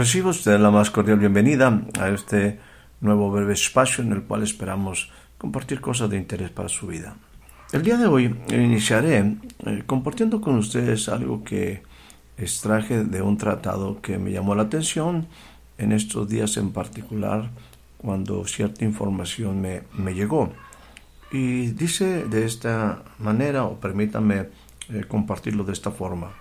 Recibo 0.00 0.30
usted 0.30 0.58
la 0.58 0.70
más 0.70 0.90
cordial 0.90 1.18
bienvenida 1.18 1.82
a 2.00 2.08
este 2.08 2.58
nuevo 3.02 3.30
breve 3.30 3.52
espacio 3.52 4.02
en 4.02 4.12
el 4.12 4.22
cual 4.22 4.42
esperamos 4.42 5.10
compartir 5.36 5.82
cosas 5.82 6.08
de 6.08 6.16
interés 6.16 6.48
para 6.48 6.70
su 6.70 6.86
vida. 6.86 7.16
El 7.70 7.82
día 7.82 7.98
de 7.98 8.06
hoy 8.06 8.34
iniciaré 8.48 9.18
eh, 9.18 9.82
compartiendo 9.84 10.40
con 10.40 10.56
ustedes 10.56 11.10
algo 11.10 11.44
que 11.44 11.82
extraje 12.38 13.04
de 13.04 13.20
un 13.20 13.36
tratado 13.36 14.00
que 14.00 14.16
me 14.16 14.32
llamó 14.32 14.54
la 14.54 14.62
atención 14.62 15.26
en 15.76 15.92
estos 15.92 16.26
días 16.30 16.56
en 16.56 16.72
particular 16.72 17.50
cuando 17.98 18.46
cierta 18.46 18.86
información 18.86 19.60
me, 19.60 19.82
me 19.98 20.14
llegó. 20.14 20.50
Y 21.30 21.72
dice 21.72 22.24
de 22.24 22.46
esta 22.46 23.02
manera, 23.18 23.64
o 23.64 23.78
permítame 23.78 24.46
eh, 24.88 25.04
compartirlo 25.06 25.62
de 25.64 25.74
esta 25.74 25.90
forma. 25.90 26.39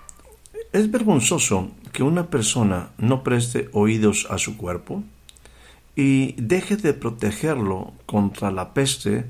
Es 0.72 0.92
vergonzoso 0.92 1.72
que 1.94 2.04
una 2.04 2.28
persona 2.28 2.92
no 3.00 3.24
preste 3.24 3.70
oídos 3.74 4.28
a 4.30 4.38
su 4.38 4.56
cuerpo 4.56 5.04
y 5.96 6.34
deje 6.34 6.78
de 6.78 6.94
protegerlo 6.94 7.94
contra 8.06 8.52
la 8.52 8.76
peste 8.76 9.26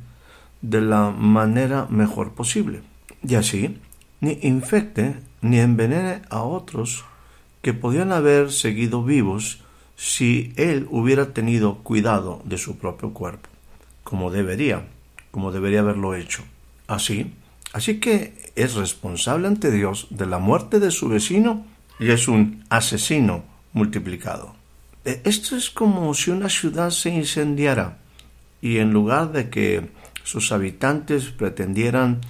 de 0.61 0.81
la 0.81 1.11
manera 1.11 1.87
mejor 1.89 2.33
posible. 2.33 2.81
Y 3.25 3.35
así, 3.35 3.77
ni 4.19 4.37
infecte 4.41 5.15
ni 5.41 5.59
envenene 5.59 6.23
a 6.29 6.41
otros 6.41 7.05
que 7.61 7.73
podían 7.73 8.11
haber 8.11 8.51
seguido 8.51 9.05
vivos 9.05 9.61
si 9.95 10.51
él 10.57 10.87
hubiera 10.91 11.33
tenido 11.33 11.77
cuidado 11.77 12.41
de 12.43 12.57
su 12.57 12.77
propio 12.77 13.13
cuerpo, 13.13 13.49
como 14.03 14.29
debería, 14.29 14.85
como 15.31 15.53
debería 15.53 15.79
haberlo 15.79 16.15
hecho. 16.15 16.43
Así, 16.87 17.33
Así 17.73 17.99
que 17.99 18.51
es 18.55 18.75
responsable 18.75 19.47
ante 19.47 19.71
Dios 19.71 20.07
de 20.09 20.25
la 20.25 20.39
muerte 20.39 20.79
de 20.79 20.91
su 20.91 21.09
vecino 21.09 21.65
y 21.99 22.09
es 22.11 22.27
un 22.27 22.63
asesino 22.69 23.43
multiplicado. 23.73 24.55
E, 25.05 25.21
esto 25.23 25.55
es 25.55 25.69
como 25.69 26.13
si 26.13 26.31
una 26.31 26.49
ciudad 26.49 26.89
se 26.89 27.09
incendiara 27.09 27.99
y 28.61 28.77
en 28.77 28.91
lugar 28.91 29.31
de 29.31 29.49
que 29.49 29.89
sus 30.23 30.51
habitantes 30.51 31.25
pretendieran 31.25 32.21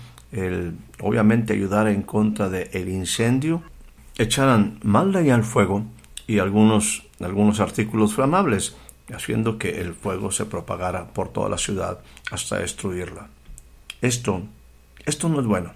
obviamente 1.01 1.53
ayudar 1.53 1.87
en 1.87 2.03
contra 2.03 2.49
del 2.49 2.89
incendio, 2.89 3.63
echaran 4.17 4.79
y 4.83 5.29
al 5.29 5.43
fuego 5.43 5.85
y 6.27 6.39
algunos, 6.39 7.03
algunos 7.19 7.59
artículos 7.59 8.13
flamables, 8.13 8.75
haciendo 9.11 9.57
que 9.57 9.81
el 9.81 9.95
fuego 9.95 10.31
se 10.31 10.45
propagara 10.45 11.07
por 11.13 11.29
toda 11.29 11.49
la 11.49 11.57
ciudad 11.57 11.99
hasta 12.31 12.59
destruirla. 12.59 13.27
Esto 14.01 14.43
esto 15.09 15.29
no 15.29 15.39
es 15.39 15.45
bueno. 15.45 15.73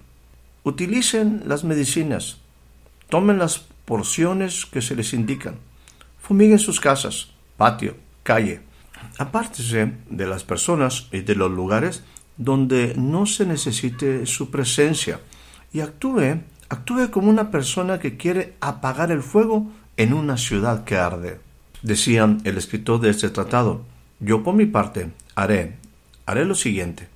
Utilicen 0.62 1.42
las 1.46 1.64
medicinas. 1.64 2.38
Tomen 3.08 3.38
las 3.38 3.58
porciones 3.84 4.66
que 4.66 4.80
se 4.80 4.96
les 4.96 5.12
indican. 5.12 5.56
Fumiguen 6.20 6.58
sus 6.58 6.80
casas, 6.80 7.28
patio, 7.56 7.96
calle. 8.22 8.62
Apártese 9.18 9.92
de 10.08 10.26
las 10.26 10.42
personas 10.42 11.08
y 11.12 11.20
de 11.20 11.34
los 11.34 11.50
lugares 11.50 12.02
donde 12.36 12.94
no 12.96 13.26
se 13.26 13.46
necesite 13.46 14.26
su 14.26 14.50
presencia 14.50 15.20
y 15.72 15.80
actúe, 15.80 16.40
actúe 16.68 17.10
como 17.10 17.28
una 17.28 17.50
persona 17.50 17.98
que 17.98 18.16
quiere 18.16 18.54
apagar 18.60 19.12
el 19.12 19.22
fuego 19.22 19.70
en 19.96 20.14
una 20.14 20.36
ciudad 20.36 20.84
que 20.84 20.96
arde. 20.96 21.40
Decía 21.82 22.36
el 22.44 22.56
escritor 22.56 23.00
de 23.00 23.10
este 23.10 23.28
tratado, 23.28 23.84
yo 24.18 24.42
por 24.42 24.54
mi 24.54 24.66
parte 24.66 25.10
haré, 25.34 25.76
haré 26.26 26.44
lo 26.44 26.54
siguiente. 26.54 27.08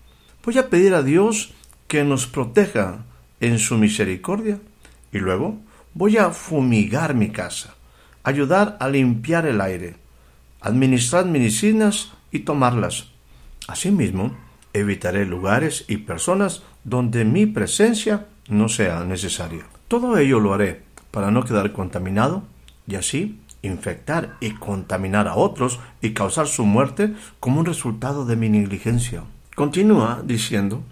Voy 0.44 0.58
a 0.58 0.68
pedir 0.68 0.94
a 0.94 1.02
Dios 1.02 1.52
que 1.88 2.04
nos 2.04 2.26
proteja 2.26 3.04
en 3.40 3.58
su 3.58 3.76
misericordia. 3.76 4.60
Y 5.12 5.18
luego 5.18 5.58
voy 5.94 6.18
a 6.18 6.30
fumigar 6.30 7.14
mi 7.14 7.30
casa, 7.30 7.74
ayudar 8.22 8.76
a 8.78 8.88
limpiar 8.88 9.46
el 9.46 9.60
aire, 9.60 9.96
administrar 10.60 11.26
medicinas 11.26 12.12
y 12.30 12.40
tomarlas. 12.40 13.08
Asimismo, 13.66 14.36
evitaré 14.72 15.24
lugares 15.26 15.84
y 15.88 15.98
personas 15.98 16.62
donde 16.84 17.24
mi 17.24 17.46
presencia 17.46 18.26
no 18.48 18.68
sea 18.68 19.04
necesaria. 19.04 19.64
Todo 19.88 20.18
ello 20.18 20.40
lo 20.40 20.54
haré 20.54 20.82
para 21.10 21.30
no 21.30 21.44
quedar 21.44 21.72
contaminado 21.72 22.44
y 22.86 22.94
así 22.94 23.40
infectar 23.62 24.36
y 24.40 24.50
contaminar 24.52 25.26
a 25.26 25.34
otros 25.34 25.80
y 26.00 26.10
causar 26.12 26.46
su 26.46 26.64
muerte 26.64 27.14
como 27.40 27.60
un 27.60 27.66
resultado 27.66 28.24
de 28.24 28.36
mi 28.36 28.48
negligencia. 28.48 29.24
Continúa 29.54 30.22
diciendo 30.24 30.82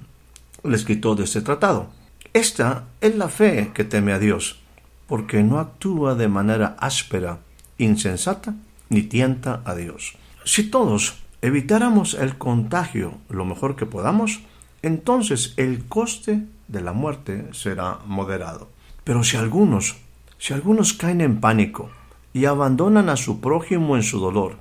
el 0.66 0.74
escritor 0.74 1.16
de 1.16 1.24
este 1.24 1.40
tratado. 1.40 1.90
Esta 2.32 2.84
es 3.00 3.16
la 3.16 3.28
fe 3.28 3.70
que 3.74 3.84
teme 3.84 4.12
a 4.12 4.18
Dios, 4.18 4.60
porque 5.06 5.42
no 5.42 5.58
actúa 5.58 6.14
de 6.14 6.28
manera 6.28 6.76
áspera, 6.78 7.38
insensata, 7.78 8.54
ni 8.88 9.02
tienta 9.02 9.62
a 9.64 9.74
Dios. 9.74 10.16
Si 10.44 10.64
todos 10.64 11.16
evitáramos 11.42 12.14
el 12.14 12.38
contagio 12.38 13.14
lo 13.28 13.44
mejor 13.44 13.76
que 13.76 13.86
podamos, 13.86 14.40
entonces 14.82 15.54
el 15.56 15.86
coste 15.86 16.46
de 16.68 16.80
la 16.80 16.92
muerte 16.92 17.48
será 17.52 17.98
moderado. 18.06 18.68
Pero 19.04 19.24
si 19.24 19.36
algunos, 19.36 19.96
si 20.38 20.52
algunos 20.54 20.92
caen 20.92 21.20
en 21.20 21.40
pánico 21.40 21.90
y 22.32 22.44
abandonan 22.44 23.08
a 23.08 23.16
su 23.16 23.40
prójimo 23.40 23.96
en 23.96 24.02
su 24.02 24.20
dolor, 24.20 24.56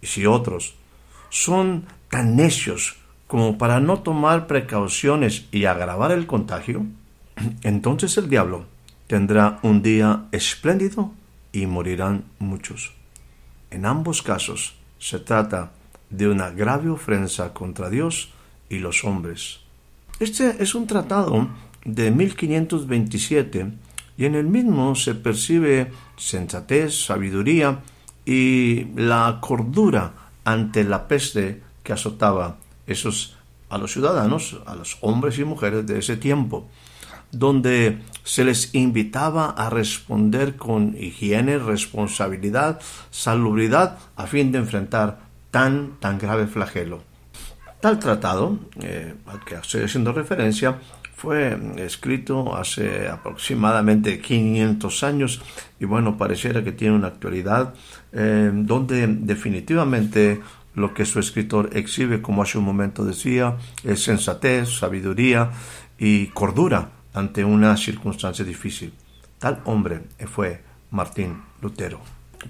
y 0.00 0.06
si 0.06 0.26
otros 0.26 0.74
son 1.28 1.86
tan 2.08 2.36
necios 2.36 2.96
como 3.30 3.58
para 3.58 3.78
no 3.78 4.00
tomar 4.00 4.48
precauciones 4.48 5.46
y 5.52 5.66
agravar 5.66 6.10
el 6.10 6.26
contagio, 6.26 6.84
entonces 7.62 8.18
el 8.18 8.28
diablo 8.28 8.64
tendrá 9.06 9.60
un 9.62 9.82
día 9.82 10.24
espléndido 10.32 11.12
y 11.52 11.66
morirán 11.66 12.24
muchos. 12.40 12.92
En 13.70 13.86
ambos 13.86 14.22
casos 14.22 14.74
se 14.98 15.20
trata 15.20 15.70
de 16.10 16.28
una 16.28 16.50
grave 16.50 16.90
ofensa 16.90 17.54
contra 17.54 17.88
Dios 17.88 18.30
y 18.68 18.78
los 18.80 19.04
hombres. 19.04 19.60
Este 20.18 20.60
es 20.60 20.74
un 20.74 20.88
tratado 20.88 21.50
de 21.84 22.10
1527 22.10 23.66
y 24.18 24.24
en 24.24 24.34
el 24.34 24.46
mismo 24.48 24.96
se 24.96 25.14
percibe 25.14 25.92
sensatez, 26.16 27.04
sabiduría 27.06 27.78
y 28.26 28.86
la 28.96 29.38
cordura 29.40 30.14
ante 30.44 30.82
la 30.82 31.06
peste 31.06 31.62
que 31.84 31.92
azotaba 31.92 32.56
esos 32.90 33.36
a 33.68 33.78
los 33.78 33.92
ciudadanos, 33.92 34.60
a 34.66 34.74
los 34.74 34.98
hombres 35.00 35.38
y 35.38 35.44
mujeres 35.44 35.86
de 35.86 35.98
ese 35.98 36.16
tiempo, 36.16 36.68
donde 37.30 38.00
se 38.24 38.44
les 38.44 38.74
invitaba 38.74 39.50
a 39.50 39.70
responder 39.70 40.56
con 40.56 40.96
higiene, 40.98 41.58
responsabilidad, 41.58 42.80
salubridad, 43.10 43.98
a 44.16 44.26
fin 44.26 44.50
de 44.50 44.58
enfrentar 44.58 45.20
tan, 45.50 45.98
tan 46.00 46.18
grave 46.18 46.48
flagelo. 46.48 47.02
Tal 47.80 47.98
tratado, 47.98 48.58
eh, 48.82 49.14
al 49.26 49.40
que 49.44 49.54
estoy 49.54 49.84
haciendo 49.84 50.12
referencia, 50.12 50.78
fue 51.20 51.58
escrito 51.76 52.56
hace 52.56 53.06
aproximadamente 53.06 54.20
500 54.20 55.04
años 55.04 55.42
y 55.78 55.84
bueno, 55.84 56.16
pareciera 56.16 56.64
que 56.64 56.72
tiene 56.72 56.96
una 56.96 57.08
actualidad 57.08 57.74
eh, 58.12 58.50
donde 58.54 59.06
definitivamente 59.06 60.40
lo 60.80 60.94
que 60.94 61.04
su 61.04 61.20
escritor 61.20 61.70
exhibe, 61.74 62.22
como 62.22 62.42
hace 62.42 62.58
un 62.58 62.64
momento 62.64 63.04
decía, 63.04 63.56
es 63.84 64.02
sensatez, 64.02 64.70
sabiduría 64.70 65.50
y 65.98 66.28
cordura 66.28 66.90
ante 67.14 67.44
una 67.44 67.76
circunstancia 67.76 68.44
difícil. 68.44 68.92
Tal 69.38 69.60
hombre 69.64 70.02
fue 70.26 70.62
Martín 70.90 71.42
Lutero. 71.60 72.00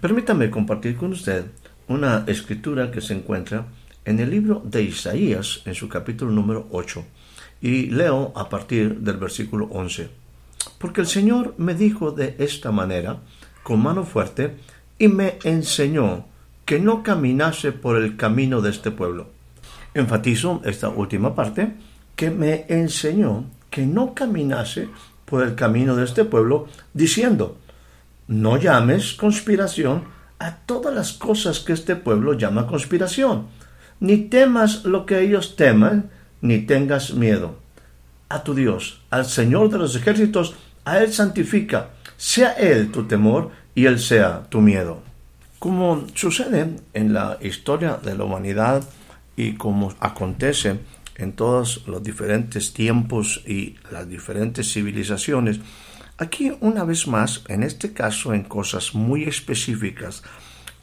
Permítame 0.01 0.51
compartir 0.51 0.97
con 0.97 1.13
usted 1.13 1.47
una 1.89 2.25
escritura 2.27 2.91
que 2.91 3.01
se 3.01 3.15
encuentra 3.15 3.67
en 4.05 4.21
el 4.21 4.31
libro 4.31 4.63
de 4.65 4.83
Isaías, 4.83 5.63
en 5.67 5.75
su 5.75 5.89
capítulo 5.89 6.31
número 6.31 6.69
8, 6.71 7.05
y 7.61 7.87
leo 7.87 8.33
a 8.35 8.49
partir 8.49 9.01
del 9.01 9.17
versículo 9.17 9.67
11. 9.67 10.09
Porque 10.79 11.01
el 11.01 11.07
Señor 11.07 11.55
me 11.59 11.75
dijo 11.75 12.13
de 12.13 12.37
esta 12.39 12.71
manera, 12.71 13.19
con 13.63 13.83
mano 13.83 14.05
fuerte, 14.05 14.57
y 14.99 15.09
me 15.09 15.39
enseñó 15.45 16.27
que 16.71 16.79
no 16.79 17.03
caminase 17.03 17.73
por 17.73 17.97
el 17.97 18.17
camino 18.17 18.61
de 18.61 18.71
este 18.71 18.93
pueblo. 18.93 19.27
Enfatizo 19.93 20.63
esta 20.65 20.89
última 20.89 21.35
parte, 21.35 21.75
que 22.15 22.31
me 22.31 22.65
enseñó 22.69 23.47
que 23.71 23.85
no 23.87 24.15
caminase 24.15 24.89
por 25.25 25.43
el 25.43 25.57
camino 25.57 25.97
de 25.97 26.05
este 26.05 26.25
pueblo, 26.25 26.69
diciendo, 26.95 27.59
no 28.29 28.57
llames 28.57 29.15
conspiración 29.15 30.05
a 30.39 30.59
todas 30.59 30.95
las 30.95 31.13
cosas 31.13 31.59
que 31.59 31.73
este 31.73 31.97
pueblo 31.97 32.35
llama 32.35 32.69
conspiración, 32.69 33.49
ni 33.99 34.19
temas 34.19 34.85
lo 34.85 35.07
que 35.07 35.23
ellos 35.23 35.57
teman, 35.57 36.11
ni 36.41 36.61
tengas 36.61 37.15
miedo. 37.15 37.57
A 38.29 38.45
tu 38.45 38.55
Dios, 38.55 39.03
al 39.11 39.25
Señor 39.25 39.71
de 39.71 39.79
los 39.79 39.97
ejércitos, 39.97 40.55
a 40.85 41.01
Él 41.01 41.13
santifica, 41.13 41.91
sea 42.17 42.53
Él 42.53 42.93
tu 42.93 43.09
temor 43.09 43.51
y 43.75 43.87
Él 43.87 43.99
sea 43.99 44.45
tu 44.49 44.61
miedo. 44.61 45.10
Como 45.61 46.07
sucede 46.15 46.71
en 46.95 47.13
la 47.13 47.37
historia 47.43 48.01
de 48.03 48.17
la 48.17 48.25
humanidad 48.25 48.83
y 49.37 49.57
como 49.57 49.93
acontece 50.01 50.81
en 51.17 51.35
todos 51.35 51.87
los 51.87 52.03
diferentes 52.03 52.73
tiempos 52.73 53.43
y 53.47 53.77
las 53.91 54.09
diferentes 54.09 54.73
civilizaciones, 54.73 55.61
aquí 56.17 56.51
una 56.61 56.85
vez 56.85 57.07
más, 57.07 57.45
en 57.49 57.63
este 57.63 57.93
caso 57.93 58.33
en 58.33 58.45
cosas 58.45 58.95
muy 58.95 59.25
específicas, 59.25 60.23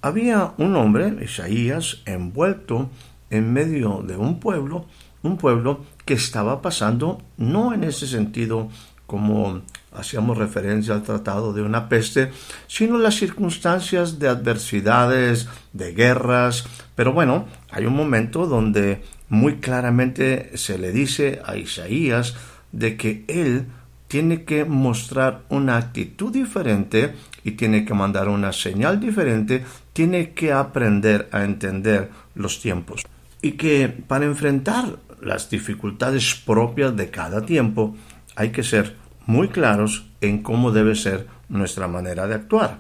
había 0.03 0.53
un 0.59 0.75
hombre, 0.75 1.11
Isaías, 1.23 2.03
envuelto 2.05 2.91
en 3.31 3.51
medio 3.51 4.03
de 4.07 4.15
un 4.15 4.39
pueblo, 4.39 4.85
un 5.23 5.37
pueblo 5.37 5.83
que 6.05 6.13
estaba 6.13 6.61
pasando, 6.61 7.19
no 7.37 7.73
en 7.73 7.83
ese 7.83 8.05
sentido 8.05 8.69
como 9.07 9.63
hacíamos 9.97 10.37
referencia 10.37 10.93
al 10.93 11.03
tratado 11.03 11.53
de 11.53 11.61
una 11.61 11.89
peste, 11.89 12.31
sino 12.67 12.97
las 12.97 13.15
circunstancias 13.15 14.19
de 14.19 14.27
adversidades, 14.27 15.47
de 15.73 15.93
guerras. 15.93 16.65
Pero 16.95 17.13
bueno, 17.13 17.45
hay 17.71 17.85
un 17.85 17.95
momento 17.95 18.45
donde 18.45 19.01
muy 19.29 19.57
claramente 19.57 20.57
se 20.57 20.77
le 20.77 20.91
dice 20.91 21.41
a 21.45 21.57
Isaías 21.57 22.35
de 22.71 22.95
que 22.95 23.25
él 23.27 23.65
tiene 24.07 24.43
que 24.43 24.63
mostrar 24.63 25.43
una 25.49 25.77
actitud 25.77 26.31
diferente 26.31 27.13
y 27.43 27.51
tiene 27.51 27.83
que 27.83 27.93
mandar 27.93 28.29
una 28.29 28.53
señal 28.53 28.99
diferente, 28.99 29.65
tiene 29.93 30.31
que 30.31 30.53
aprender 30.53 31.27
a 31.31 31.43
entender 31.43 32.09
los 32.35 32.61
tiempos. 32.61 33.05
Y 33.41 33.53
que 33.53 33.89
para 33.89 34.25
enfrentar 34.25 34.97
las 35.21 35.49
dificultades 35.49 36.35
propias 36.45 36.95
de 36.95 37.09
cada 37.09 37.45
tiempo 37.45 37.95
hay 38.35 38.51
que 38.51 38.63
ser 38.63 38.95
muy 39.27 39.49
claros 39.49 40.07
en 40.21 40.41
cómo 40.41 40.71
debe 40.71 40.95
ser 40.95 41.27
nuestra 41.49 41.87
manera 41.87 42.25
de 42.27 42.35
actuar. 42.35 42.79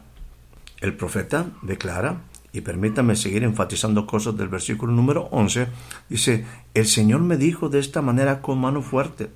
El 0.81 0.95
profeta 0.95 1.45
declara, 1.61 2.21
y 2.51 2.61
permítame 2.61 3.15
seguir 3.15 3.43
enfatizando 3.43 4.07
cosas 4.07 4.35
del 4.37 4.47
versículo 4.47 4.93
número 4.93 5.27
11, 5.31 5.67
dice, 6.09 6.45
el 6.73 6.87
Señor 6.87 7.21
me 7.21 7.37
dijo 7.37 7.69
de 7.69 7.79
esta 7.79 8.01
manera 8.01 8.41
con 8.41 8.59
mano 8.59 8.81
fuerte, 8.81 9.29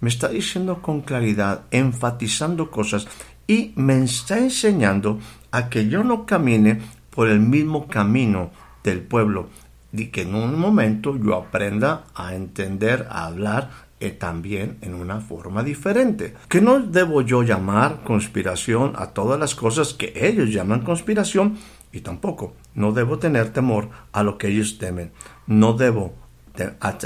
me 0.00 0.08
está 0.08 0.28
diciendo 0.28 0.82
con 0.82 1.02
claridad, 1.02 1.62
enfatizando 1.70 2.70
cosas 2.70 3.06
y 3.46 3.72
me 3.76 4.02
está 4.02 4.38
enseñando 4.38 5.20
a 5.50 5.68
que 5.68 5.88
yo 5.88 6.04
no 6.04 6.26
camine 6.26 6.80
por 7.10 7.28
el 7.28 7.40
mismo 7.40 7.86
camino 7.86 8.50
del 8.82 9.00
pueblo 9.00 9.48
y 9.92 10.06
que 10.06 10.22
en 10.22 10.34
un 10.34 10.58
momento 10.58 11.16
yo 11.16 11.34
aprenda 11.34 12.04
a 12.14 12.34
entender, 12.34 13.06
a 13.10 13.26
hablar 13.26 13.85
eh, 13.98 14.10
también 14.10 14.78
en 14.82 14.94
una 14.94 15.20
forma 15.20 15.62
diferente. 15.62 16.34
Que 16.48 16.60
no 16.60 16.80
debo 16.80 17.22
yo 17.22 17.42
llamar 17.42 18.02
conspiración 18.04 18.92
a 18.96 19.08
todas 19.08 19.40
las 19.40 19.54
cosas 19.54 19.94
que 19.94 20.12
ellos 20.14 20.52
llaman 20.52 20.82
conspiración 20.82 21.56
y 21.92 22.00
tampoco 22.00 22.54
no 22.74 22.92
debo 22.92 23.18
tener 23.18 23.52
temor 23.52 23.88
a 24.12 24.22
lo 24.22 24.36
que 24.38 24.48
ellos 24.48 24.78
temen. 24.78 25.12
No 25.46 25.72
debo 25.72 26.14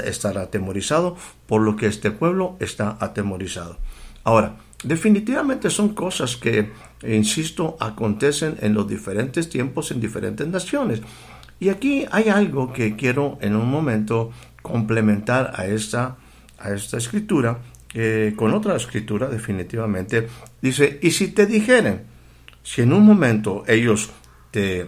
estar 0.05 0.37
atemorizado 0.37 1.15
por 1.45 1.61
lo 1.61 1.75
que 1.75 1.87
este 1.87 2.11
pueblo 2.11 2.57
está 2.59 2.97
atemorizado. 2.99 3.77
Ahora, 4.23 4.57
definitivamente 4.83 5.69
son 5.69 5.89
cosas 5.89 6.35
que, 6.35 6.71
insisto, 7.03 7.77
acontecen 7.79 8.57
en 8.61 8.73
los 8.73 8.87
diferentes 8.87 9.49
tiempos 9.49 9.91
en 9.91 10.01
diferentes 10.01 10.47
naciones. 10.47 11.01
Y 11.59 11.69
aquí 11.69 12.05
hay 12.11 12.29
algo 12.29 12.73
que 12.73 12.95
quiero 12.95 13.37
en 13.41 13.55
un 13.55 13.69
momento 13.69 14.31
complementar 14.61 15.53
a 15.55 15.67
esta, 15.67 16.17
a 16.61 16.73
esta 16.73 16.97
escritura, 16.97 17.59
con 18.35 18.53
otra 18.53 18.75
escritura 18.75 19.27
definitivamente. 19.27 20.27
Dice, 20.61 20.99
y 21.01 21.11
si 21.11 21.29
te 21.29 21.45
dijeren, 21.45 22.03
si 22.63 22.81
en 22.81 22.93
un 22.93 23.05
momento 23.05 23.63
ellos 23.67 24.11
te 24.51 24.87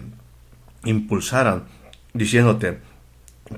impulsaran 0.85 1.63
diciéndote, 2.13 2.79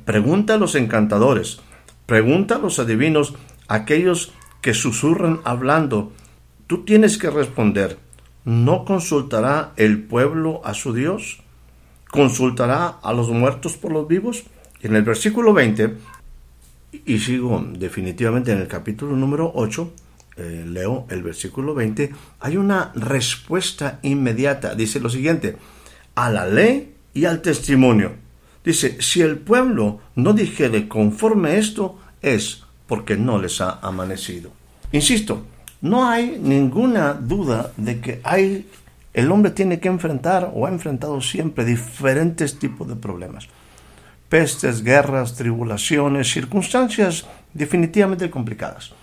Pregunta 0.04 0.56
a 0.56 0.58
los 0.58 0.76
encantadores, 0.76 1.60
pregunta 2.06 2.56
a 2.56 2.60
los 2.60 2.80
adivinos, 2.80 3.36
aquellos 3.68 4.34
que 4.62 4.74
susurran 4.74 5.40
hablando. 5.44 6.12
Tú 6.68 6.84
tienes 6.84 7.18
que 7.18 7.30
responder, 7.30 7.98
¿no 8.44 8.84
consultará 8.84 9.74
el 9.78 10.04
pueblo 10.04 10.62
a 10.66 10.74
su 10.74 10.94
Dios? 10.94 11.42
¿Consultará 12.10 12.88
a 12.88 13.14
los 13.14 13.30
muertos 13.30 13.78
por 13.78 13.92
los 13.92 14.08
vivos? 14.08 14.46
En 14.82 14.96
el 14.96 15.04
versículo 15.04 15.54
20, 15.54 15.96
y 17.06 17.20
sigo 17.20 17.64
definitivamente 17.78 18.52
en 18.52 18.60
el 18.60 18.68
capítulo 18.68 19.16
número 19.16 19.52
8, 19.56 19.94
eh, 20.38 20.66
leo 20.68 21.06
el 21.10 21.24
versículo 21.24 21.74
20, 21.74 22.12
hay 22.40 22.58
una 22.58 22.92
respuesta 22.96 24.00
inmediata. 24.02 24.76
Dice 24.76 25.00
lo 25.00 25.10
siguiente, 25.10 25.56
a 26.16 26.30
la 26.30 26.46
ley 26.46 26.94
y 27.14 27.26
al 27.26 27.42
testimonio. 27.42 28.14
Dice, 28.64 29.02
si 29.02 29.22
el 29.22 29.38
pueblo 29.38 30.00
no 30.16 30.34
dijere 30.34 30.88
conforme 30.88 31.58
esto, 31.58 32.00
es 32.22 32.64
porque 32.88 33.16
no 33.16 33.40
les 33.40 33.62
ha 33.62 33.80
amanecido. 33.82 34.52
Insisto, 34.92 35.46
no 35.82 36.10
hay 36.10 36.40
ninguna 36.42 37.14
duda 37.14 37.72
de 37.78 38.00
que 38.00 38.22
el 39.14 39.32
hombre 39.32 39.52
tiene 39.52 39.80
que 39.80 39.88
enfrentar 39.88 40.52
o 40.54 40.66
ha 40.66 40.70
enfrentado 40.70 41.22
siempre 41.22 41.64
diferentes 41.64 42.58
tipos 42.60 42.88
de 42.88 42.96
problemas. 42.96 43.48
Pestes, 44.30 44.84
guerras, 44.84 45.36
tribulaciones, 45.36 46.32
circunstancias 46.32 47.26
definitivamente 47.54 48.30
complicadas. 48.30 48.94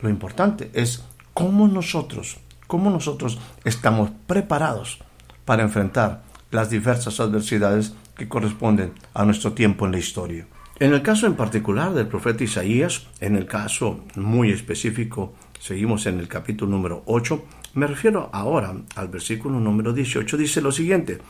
Lo 0.00 0.08
importante 0.08 0.70
es 0.72 1.04
cómo 1.34 1.68
nosotros, 1.68 2.38
cómo 2.66 2.90
nosotros 2.90 3.38
estamos 3.64 4.10
preparados 4.26 5.00
para 5.44 5.62
enfrentar 5.62 6.22
las 6.50 6.70
diversas 6.70 7.18
adversidades 7.20 7.94
que 8.16 8.28
corresponden 8.28 8.92
a 9.14 9.24
nuestro 9.24 9.52
tiempo 9.52 9.86
en 9.86 9.92
la 9.92 9.98
historia. 9.98 10.46
En 10.78 10.92
el 10.92 11.02
caso 11.02 11.26
en 11.26 11.34
particular 11.34 11.92
del 11.92 12.08
profeta 12.08 12.44
Isaías, 12.44 13.06
en 13.20 13.36
el 13.36 13.46
caso 13.46 14.00
muy 14.16 14.50
específico, 14.50 15.34
seguimos 15.60 16.06
en 16.06 16.18
el 16.18 16.28
capítulo 16.28 16.70
número 16.70 17.02
8, 17.06 17.44
me 17.74 17.86
refiero 17.86 18.30
ahora 18.32 18.74
al 18.96 19.08
versículo 19.08 19.60
número 19.60 19.92
18, 19.92 20.36
dice 20.36 20.60
lo 20.60 20.72
siguiente, 20.72 21.20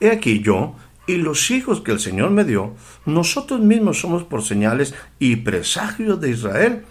He 0.00 0.10
aquí 0.10 0.40
yo 0.40 0.74
y 1.06 1.16
los 1.16 1.50
hijos 1.50 1.80
que 1.80 1.92
el 1.92 2.00
Señor 2.00 2.30
me 2.30 2.44
dio, 2.44 2.74
nosotros 3.06 3.60
mismos 3.60 4.00
somos 4.00 4.22
por 4.22 4.42
señales 4.42 4.94
y 5.18 5.36
presagios 5.36 6.20
de 6.20 6.30
Israel, 6.30 6.84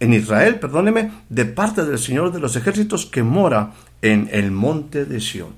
en 0.00 0.12
Israel, 0.12 0.60
perdóneme, 0.60 1.10
de 1.28 1.44
parte 1.44 1.84
del 1.84 1.98
Señor 1.98 2.32
de 2.32 2.38
los 2.38 2.54
ejércitos 2.54 3.06
que 3.06 3.22
mora 3.22 3.72
en 4.00 4.28
el 4.32 4.52
monte 4.52 5.04
de 5.04 5.20
Sión. 5.20 5.48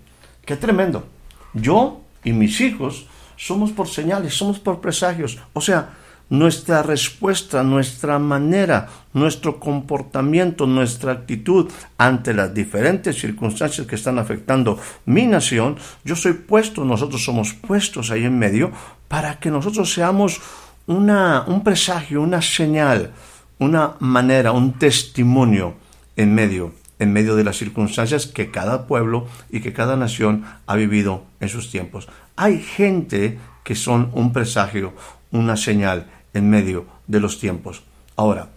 Qué 0.47 0.57
tremendo. 0.57 1.07
Yo 1.52 2.00
y 2.25 2.33
mis 2.33 2.61
hijos 2.61 3.07
somos 3.37 3.71
por 3.73 3.88
señales, 3.88 4.35
somos 4.35 4.59
por 4.59 4.80
presagios. 4.80 5.38
O 5.52 5.61
sea, 5.61 5.90
nuestra 6.31 6.83
respuesta, 6.83 7.63
nuestra 7.63 8.19
manera, 8.19 8.89
nuestro 9.13 9.59
comportamiento, 9.59 10.67
nuestra 10.67 11.13
actitud 11.13 11.71
ante 11.99 12.33
las 12.33 12.55
diferentes 12.55 13.21
circunstancias 13.21 13.87
que 13.87 13.97
están 13.97 14.19
afectando 14.19 14.79
mi 15.07 15.27
nación, 15.27 15.77
yo 16.05 16.15
soy 16.15 16.35
puesto, 16.35 16.85
nosotros 16.85 17.25
somos 17.25 17.53
puestos 17.53 18.11
ahí 18.11 18.25
en 18.25 18.39
medio 18.39 18.71
para 19.09 19.41
que 19.41 19.51
nosotros 19.51 19.93
seamos 19.93 20.41
una, 20.87 21.45
un 21.47 21.65
presagio, 21.65 22.23
una 22.23 22.41
señal, 22.41 23.11
una 23.59 23.97
manera, 23.99 24.53
un 24.53 24.75
testimonio 24.75 25.75
en 26.17 26.35
medio, 26.35 26.73
en 27.01 27.13
medio 27.13 27.35
de 27.35 27.45
las 27.45 27.57
circunstancias 27.57 28.27
que 28.27 28.53
cada 28.53 28.87
pueblo 28.87 29.27
y 29.51 29.61
que 29.61 29.73
cada 29.73 29.97
nación 29.97 30.45
ha 30.67 30.77
vivido 30.77 31.25
en 31.41 31.49
sus 31.49 31.71
tiempos. 31.71 32.09
Hay 32.37 32.61
gente 32.61 33.39
que 33.65 33.75
son 33.75 34.11
un 34.15 34.33
presagio, 34.33 34.95
una 35.33 35.57
señal 35.57 36.07
en 36.35 36.51
medio 36.51 36.87
de 37.07 37.21
los 37.21 37.39
tiempos. 37.39 37.83
Ahora, 38.17 38.49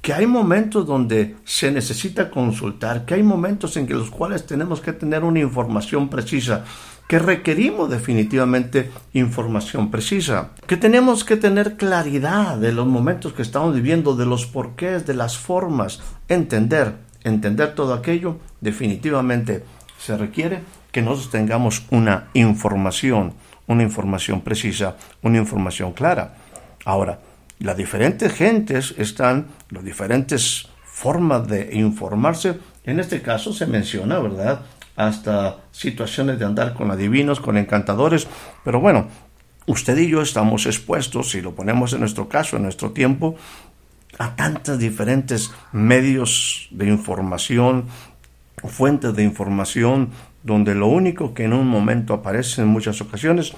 que 0.00 0.12
hay 0.12 0.26
momentos 0.26 0.86
donde 0.86 1.36
se 1.44 1.70
necesita 1.70 2.30
consultar, 2.30 3.04
que 3.04 3.14
hay 3.14 3.22
momentos 3.22 3.76
en 3.76 3.88
los 3.90 4.10
cuales 4.10 4.46
tenemos 4.46 4.80
que 4.80 4.92
tener 4.92 5.24
una 5.24 5.40
información 5.40 6.08
precisa, 6.08 6.64
que 7.08 7.18
requerimos 7.18 7.90
definitivamente 7.90 8.90
información 9.14 9.90
precisa, 9.90 10.50
que 10.66 10.76
tenemos 10.76 11.24
que 11.24 11.36
tener 11.36 11.76
claridad 11.76 12.58
de 12.58 12.72
los 12.72 12.86
momentos 12.86 13.32
que 13.32 13.42
estamos 13.42 13.74
viviendo, 13.74 14.14
de 14.14 14.26
los 14.26 14.46
porqués, 14.46 15.06
de 15.06 15.14
las 15.14 15.38
formas, 15.38 16.00
entender, 16.28 16.96
entender 17.24 17.74
todo 17.74 17.94
aquello, 17.94 18.36
definitivamente 18.60 19.64
se 19.98 20.16
requiere 20.16 20.60
que 20.92 21.02
nosotros 21.02 21.30
tengamos 21.30 21.84
una 21.90 22.28
información, 22.34 23.34
una 23.66 23.82
información 23.82 24.42
precisa, 24.42 24.96
una 25.22 25.38
información 25.38 25.92
clara. 25.92 26.34
Ahora, 26.88 27.18
las 27.58 27.76
diferentes 27.76 28.32
gentes 28.32 28.94
están, 28.96 29.48
las 29.68 29.84
diferentes 29.84 30.70
formas 30.86 31.46
de 31.46 31.68
informarse. 31.74 32.58
En 32.82 32.98
este 32.98 33.20
caso 33.20 33.52
se 33.52 33.66
menciona, 33.66 34.18
¿verdad? 34.20 34.62
Hasta 34.96 35.58
situaciones 35.70 36.38
de 36.38 36.46
andar 36.46 36.72
con 36.72 36.90
adivinos, 36.90 37.40
con 37.40 37.58
encantadores. 37.58 38.26
Pero 38.64 38.80
bueno, 38.80 39.08
usted 39.66 39.98
y 39.98 40.08
yo 40.08 40.22
estamos 40.22 40.64
expuestos, 40.64 41.30
si 41.30 41.42
lo 41.42 41.54
ponemos 41.54 41.92
en 41.92 42.00
nuestro 42.00 42.26
caso, 42.26 42.56
en 42.56 42.62
nuestro 42.62 42.92
tiempo, 42.92 43.36
a 44.18 44.34
tantos 44.34 44.78
diferentes 44.78 45.50
medios 45.72 46.68
de 46.70 46.88
información, 46.88 47.84
fuentes 48.64 49.14
de 49.14 49.24
información, 49.24 50.08
donde 50.42 50.74
lo 50.74 50.86
único 50.86 51.34
que 51.34 51.44
en 51.44 51.52
un 51.52 51.68
momento 51.68 52.14
aparece 52.14 52.62
en 52.62 52.68
muchas 52.68 53.02
ocasiones 53.02 53.52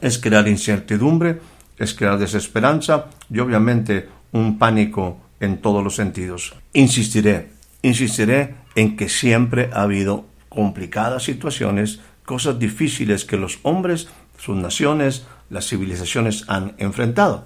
es 0.00 0.20
crear 0.20 0.46
incertidumbre, 0.46 1.40
es 1.82 1.94
crear 1.94 2.18
desesperanza 2.18 3.06
y 3.28 3.40
obviamente 3.40 4.08
un 4.32 4.58
pánico 4.58 5.18
en 5.40 5.60
todos 5.60 5.82
los 5.82 5.96
sentidos. 5.96 6.54
Insistiré, 6.72 7.50
insistiré 7.82 8.54
en 8.74 8.96
que 8.96 9.08
siempre 9.08 9.70
ha 9.72 9.82
habido 9.82 10.24
complicadas 10.48 11.24
situaciones, 11.24 12.00
cosas 12.24 12.58
difíciles 12.58 13.24
que 13.24 13.36
los 13.36 13.58
hombres, 13.62 14.08
sus 14.38 14.56
naciones, 14.56 15.26
las 15.50 15.66
civilizaciones 15.66 16.44
han 16.48 16.74
enfrentado. 16.78 17.44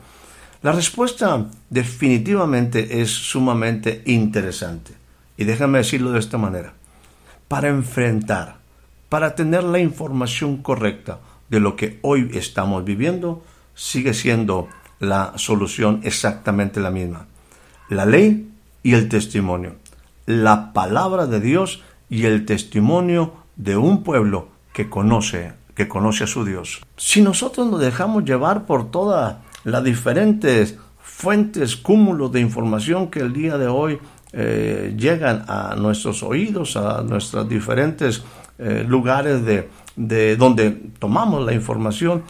La 0.62 0.72
respuesta 0.72 1.46
definitivamente 1.70 3.00
es 3.00 3.10
sumamente 3.10 4.02
interesante. 4.04 4.92
Y 5.36 5.44
déjame 5.44 5.78
decirlo 5.78 6.12
de 6.12 6.18
esta 6.18 6.38
manera. 6.38 6.74
Para 7.48 7.68
enfrentar, 7.68 8.56
para 9.08 9.34
tener 9.34 9.64
la 9.64 9.78
información 9.78 10.58
correcta 10.58 11.20
de 11.48 11.60
lo 11.60 11.76
que 11.76 11.98
hoy 12.02 12.30
estamos 12.34 12.84
viviendo, 12.84 13.44
sigue 13.76 14.14
siendo 14.14 14.68
la 14.98 15.34
solución 15.36 16.00
exactamente 16.02 16.80
la 16.80 16.90
misma. 16.90 17.26
La 17.88 18.06
ley 18.06 18.50
y 18.82 18.94
el 18.94 19.08
testimonio. 19.08 19.76
La 20.26 20.72
palabra 20.72 21.26
de 21.26 21.40
Dios 21.40 21.84
y 22.08 22.24
el 22.24 22.44
testimonio 22.46 23.34
de 23.54 23.76
un 23.76 24.02
pueblo 24.02 24.48
que 24.72 24.88
conoce, 24.88 25.52
que 25.74 25.86
conoce 25.86 26.24
a 26.24 26.26
su 26.26 26.44
Dios. 26.44 26.80
Si 26.96 27.22
nosotros 27.22 27.70
nos 27.70 27.80
dejamos 27.80 28.24
llevar 28.24 28.66
por 28.66 28.90
todas 28.90 29.36
las 29.64 29.84
diferentes 29.84 30.78
fuentes, 30.98 31.76
cúmulos 31.76 32.32
de 32.32 32.40
información 32.40 33.08
que 33.08 33.20
el 33.20 33.32
día 33.32 33.58
de 33.58 33.68
hoy 33.68 33.98
eh, 34.32 34.94
llegan 34.98 35.44
a 35.48 35.74
nuestros 35.76 36.22
oídos, 36.22 36.76
a 36.76 37.02
nuestros 37.02 37.48
diferentes 37.48 38.22
eh, 38.58 38.84
lugares 38.86 39.44
de, 39.44 39.68
de, 39.96 40.36
donde 40.36 40.70
tomamos 40.98 41.44
la 41.44 41.52
información, 41.52 42.22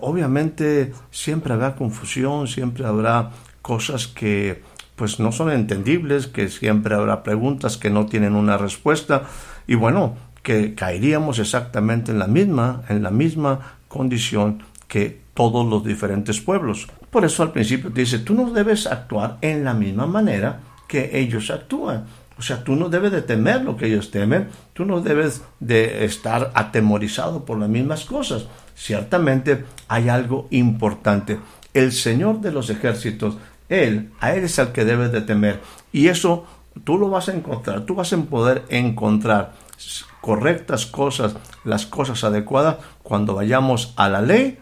obviamente 0.00 0.92
siempre 1.10 1.52
habrá 1.52 1.74
confusión, 1.74 2.46
siempre 2.46 2.86
habrá 2.86 3.30
cosas 3.62 4.06
que 4.06 4.62
pues 4.96 5.18
no 5.18 5.32
son 5.32 5.50
entendibles, 5.50 6.26
que 6.26 6.48
siempre 6.48 6.94
habrá 6.94 7.22
preguntas 7.22 7.78
que 7.78 7.88
no 7.88 8.06
tienen 8.06 8.34
una 8.34 8.58
respuesta 8.58 9.22
y 9.66 9.74
bueno, 9.74 10.16
que 10.42 10.74
caeríamos 10.74 11.38
exactamente 11.38 12.12
en 12.12 12.18
la 12.18 12.26
misma, 12.26 12.82
en 12.88 13.02
la 13.02 13.10
misma 13.10 13.76
condición 13.88 14.62
que 14.88 15.20
todos 15.34 15.66
los 15.66 15.84
diferentes 15.84 16.40
pueblos. 16.40 16.88
Por 17.10 17.24
eso 17.24 17.42
al 17.42 17.52
principio 17.52 17.90
dice, 17.90 18.18
tú 18.18 18.34
no 18.34 18.50
debes 18.50 18.86
actuar 18.86 19.38
en 19.40 19.64
la 19.64 19.74
misma 19.74 20.06
manera 20.06 20.60
que 20.86 21.18
ellos 21.18 21.50
actúan. 21.50 22.04
O 22.38 22.42
sea, 22.42 22.64
tú 22.64 22.74
no 22.74 22.88
debes 22.88 23.12
de 23.12 23.22
temer 23.22 23.62
lo 23.62 23.76
que 23.76 23.86
ellos 23.86 24.10
temen, 24.10 24.48
tú 24.72 24.84
no 24.84 25.00
debes 25.00 25.42
de 25.60 26.04
estar 26.04 26.50
atemorizado 26.54 27.44
por 27.44 27.58
las 27.58 27.68
mismas 27.68 28.04
cosas. 28.04 28.46
Ciertamente 28.80 29.66
hay 29.88 30.08
algo 30.08 30.48
importante. 30.50 31.38
El 31.74 31.92
Señor 31.92 32.40
de 32.40 32.50
los 32.50 32.70
ejércitos, 32.70 33.36
Él, 33.68 34.10
a 34.20 34.32
Él 34.32 34.44
es 34.44 34.58
al 34.58 34.72
que 34.72 34.86
debes 34.86 35.12
de 35.12 35.20
temer. 35.20 35.60
Y 35.92 36.08
eso 36.08 36.46
tú 36.82 36.96
lo 36.96 37.10
vas 37.10 37.28
a 37.28 37.34
encontrar, 37.34 37.82
tú 37.82 37.94
vas 37.94 38.10
a 38.14 38.16
poder 38.16 38.64
encontrar 38.70 39.52
correctas 40.22 40.86
cosas, 40.86 41.36
las 41.62 41.84
cosas 41.84 42.24
adecuadas, 42.24 42.76
cuando 43.02 43.34
vayamos 43.34 43.92
a 43.96 44.08
la 44.08 44.22
ley, 44.22 44.58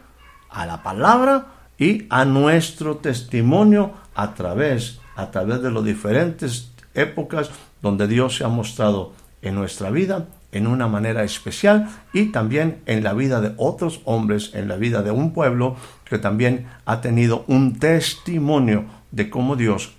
a 0.49 0.65
la 0.65 0.83
palabra 0.83 1.53
y 1.77 2.05
a 2.09 2.25
nuestro 2.25 2.97
testimonio 2.97 3.93
a 4.15 4.33
través, 4.33 4.99
a 5.15 5.31
través 5.31 5.61
de 5.61 5.71
las 5.71 5.85
diferentes 5.85 6.73
épocas 6.93 7.51
donde 7.81 8.05
Dios 8.05 8.35
se 8.35 8.43
ha 8.43 8.49
mostrado 8.49 9.13
en 9.41 9.55
nuestra 9.55 9.89
vida 9.91 10.27
en 10.51 10.67
una 10.67 10.87
manera 10.87 11.23
especial 11.23 11.89
y 12.13 12.25
también 12.27 12.81
en 12.85 13.03
la 13.03 13.13
vida 13.13 13.41
de 13.41 13.53
otros 13.57 14.01
hombres, 14.05 14.51
en 14.53 14.67
la 14.67 14.77
vida 14.77 15.01
de 15.01 15.11
un 15.11 15.33
pueblo 15.33 15.75
que 16.05 16.17
también 16.17 16.67
ha 16.85 17.01
tenido 17.01 17.43
un 17.47 17.79
testimonio 17.79 18.85
de 19.11 19.29
cómo 19.29 19.55
Dios 19.55 19.95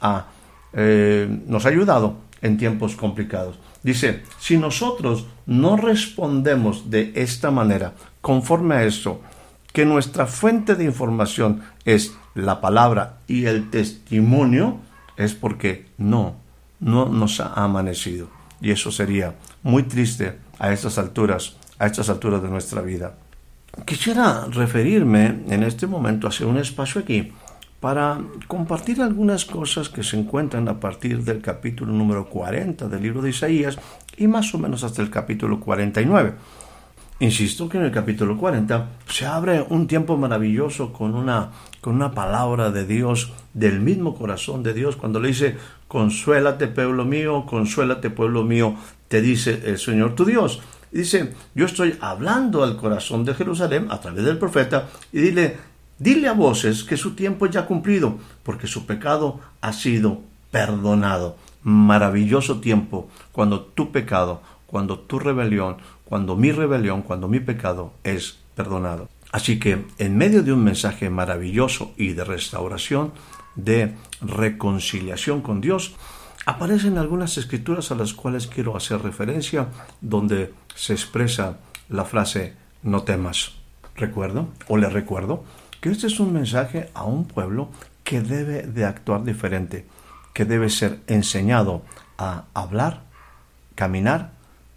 eh, 0.72 1.28
nos 1.46 1.66
ha 1.66 1.68
ayudado 1.68 2.16
en 2.42 2.56
tiempos 2.56 2.96
complicados. 2.96 3.58
Dice, 3.82 4.22
si 4.38 4.58
nosotros 4.58 5.26
no 5.46 5.76
respondemos 5.76 6.90
de 6.90 7.12
esta 7.14 7.50
manera, 7.50 7.94
conforme 8.20 8.74
a 8.74 8.84
eso, 8.84 9.20
que 9.72 9.84
nuestra 9.84 10.26
fuente 10.26 10.74
de 10.74 10.84
información 10.84 11.62
es 11.84 12.14
la 12.34 12.60
palabra 12.60 13.18
y 13.28 13.46
el 13.46 13.70
testimonio, 13.70 14.78
es 15.16 15.34
porque 15.34 15.86
no 15.96 16.34
no 16.80 17.06
nos 17.06 17.40
ha 17.40 17.52
amanecido. 17.54 18.28
Y 18.60 18.70
eso 18.70 18.90
sería 18.92 19.34
muy 19.62 19.84
triste 19.84 20.38
a 20.58 20.72
estas 20.72 20.98
alturas, 20.98 21.56
a 21.78 21.86
estas 21.86 22.08
alturas 22.08 22.42
de 22.42 22.48
nuestra 22.48 22.82
vida. 22.82 23.14
Quisiera 23.84 24.46
referirme 24.50 25.42
en 25.48 25.62
este 25.62 25.86
momento 25.86 26.28
hacia 26.28 26.46
un 26.46 26.58
espacio 26.58 27.00
aquí 27.00 27.32
para 27.80 28.20
compartir 28.46 29.00
algunas 29.00 29.46
cosas 29.46 29.88
que 29.88 30.02
se 30.02 30.18
encuentran 30.18 30.68
a 30.68 30.78
partir 30.78 31.24
del 31.24 31.40
capítulo 31.40 31.92
número 31.92 32.28
40 32.28 32.88
del 32.88 33.02
libro 33.02 33.22
de 33.22 33.30
Isaías 33.30 33.78
y 34.16 34.26
más 34.26 34.54
o 34.54 34.58
menos 34.58 34.84
hasta 34.84 35.00
el 35.00 35.08
capítulo 35.08 35.60
49. 35.60 36.34
Insisto 37.20 37.68
que 37.68 37.78
en 37.78 37.84
el 37.84 37.90
capítulo 37.90 38.36
40 38.36 38.88
se 39.06 39.26
abre 39.26 39.64
un 39.68 39.86
tiempo 39.86 40.16
maravilloso 40.16 40.92
con 40.92 41.14
una, 41.14 41.50
con 41.80 41.94
una 41.94 42.12
palabra 42.12 42.70
de 42.70 42.86
Dios, 42.86 43.32
del 43.52 43.80
mismo 43.80 44.14
corazón 44.14 44.62
de 44.62 44.72
Dios, 44.72 44.96
cuando 44.96 45.20
le 45.20 45.28
dice, 45.28 45.56
consuélate 45.90 46.68
pueblo 46.68 47.04
mío, 47.04 47.44
consuélate 47.46 48.10
pueblo 48.10 48.44
mío, 48.44 48.76
te 49.08 49.20
dice 49.20 49.60
el 49.66 49.76
Señor 49.76 50.14
tu 50.14 50.24
Dios. 50.24 50.62
dice, 50.92 51.34
yo 51.56 51.66
estoy 51.66 51.96
hablando 52.00 52.62
al 52.62 52.76
corazón 52.76 53.24
de 53.24 53.34
Jerusalén 53.34 53.88
a 53.90 54.00
través 54.00 54.24
del 54.24 54.38
profeta 54.38 54.88
y 55.12 55.20
dile, 55.20 55.56
dile 55.98 56.28
a 56.28 56.32
voces 56.32 56.84
que 56.84 56.96
su 56.96 57.16
tiempo 57.16 57.46
ya 57.46 57.62
ha 57.62 57.66
cumplido, 57.66 58.18
porque 58.44 58.68
su 58.68 58.86
pecado 58.86 59.40
ha 59.60 59.72
sido 59.72 60.20
perdonado. 60.52 61.36
Maravilloso 61.64 62.60
tiempo 62.60 63.08
cuando 63.32 63.60
tu 63.60 63.90
pecado, 63.90 64.42
cuando 64.66 65.00
tu 65.00 65.18
rebelión, 65.18 65.78
cuando 66.04 66.36
mi 66.36 66.52
rebelión, 66.52 67.02
cuando 67.02 67.26
mi 67.26 67.40
pecado 67.40 67.94
es 68.04 68.38
perdonado. 68.54 69.08
Así 69.32 69.58
que 69.58 69.86
en 69.98 70.16
medio 70.16 70.44
de 70.44 70.52
un 70.52 70.62
mensaje 70.62 71.10
maravilloso 71.10 71.90
y 71.96 72.12
de 72.12 72.22
restauración, 72.22 73.12
de 73.54 73.94
reconciliación 74.20 75.42
con 75.42 75.60
Dios, 75.60 75.94
aparecen 76.46 76.98
algunas 76.98 77.36
escrituras 77.38 77.90
a 77.90 77.94
las 77.94 78.14
cuales 78.14 78.46
quiero 78.46 78.76
hacer 78.76 79.02
referencia, 79.02 79.68
donde 80.00 80.52
se 80.74 80.92
expresa 80.92 81.58
la 81.88 82.04
frase 82.04 82.54
no 82.82 83.02
temas. 83.02 83.52
Recuerdo, 83.96 84.48
o 84.68 84.76
le 84.76 84.88
recuerdo, 84.88 85.44
que 85.80 85.90
este 85.90 86.06
es 86.06 86.20
un 86.20 86.32
mensaje 86.32 86.90
a 86.94 87.04
un 87.04 87.26
pueblo 87.26 87.70
que 88.04 88.20
debe 88.20 88.62
de 88.62 88.84
actuar 88.84 89.24
diferente, 89.24 89.86
que 90.32 90.44
debe 90.44 90.70
ser 90.70 91.00
enseñado 91.06 91.82
a 92.18 92.44
hablar, 92.54 93.02
caminar 93.74 94.32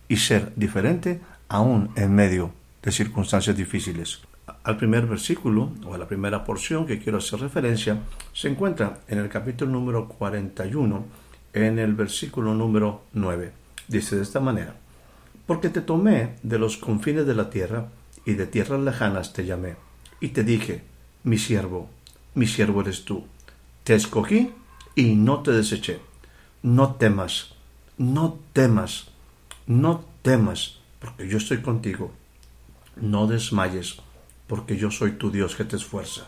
y 0.08 0.18
ser 0.18 0.54
diferente 0.56 1.22
aún 1.48 1.92
en 1.96 2.14
medio 2.14 2.52
de 2.82 2.92
circunstancias 2.92 3.56
difíciles. 3.56 4.22
Al 4.64 4.78
primer 4.78 5.06
versículo 5.08 5.74
o 5.86 5.94
a 5.94 5.98
la 5.98 6.08
primera 6.08 6.46
porción 6.46 6.86
que 6.86 6.98
quiero 7.00 7.18
hacer 7.18 7.42
referencia 7.42 8.00
se 8.32 8.48
encuentra 8.48 9.02
en 9.10 9.20
el 9.20 9.28
capítulo 9.28 9.72
número 9.72 10.08
41 10.08 11.06
en 11.52 11.80
el 11.80 11.94
versículo 11.96 12.54
número 12.54 13.02
9. 13.12 13.52
Dice 13.90 14.16
de 14.16 14.22
esta 14.22 14.40
manera, 14.40 14.76
porque 15.46 15.68
te 15.68 15.82
tomé 15.82 16.36
de 16.44 16.60
los 16.60 16.78
confines 16.78 17.28
de 17.28 17.36
la 17.36 17.50
tierra 17.50 17.90
y 18.26 18.34
de 18.36 18.48
tierras 18.48 18.80
lejanas 18.80 19.34
te 19.34 19.46
llamé 19.46 19.76
y 20.22 20.30
te 20.30 20.46
dije, 20.46 20.84
mi 21.24 21.38
siervo, 21.38 21.90
mi 22.34 22.48
siervo 22.48 22.80
eres 22.82 23.04
tú. 23.04 23.26
Te 23.84 23.96
escogí 23.96 24.52
y 24.96 25.16
no 25.16 25.42
te 25.42 25.52
deseché. 25.52 26.00
No 26.62 26.96
temas, 26.96 27.56
no 27.98 28.40
temas, 28.54 29.10
no 29.68 30.06
temas, 30.22 30.80
porque 31.02 31.28
yo 31.28 31.38
estoy 31.38 31.62
contigo. 31.62 32.14
No 32.96 33.28
desmayes, 33.28 33.98
porque 34.54 34.78
yo 34.78 34.92
soy 34.92 35.14
tu 35.14 35.32
Dios 35.32 35.56
que 35.56 35.64
te 35.64 35.78
esfuerza. 35.78 36.28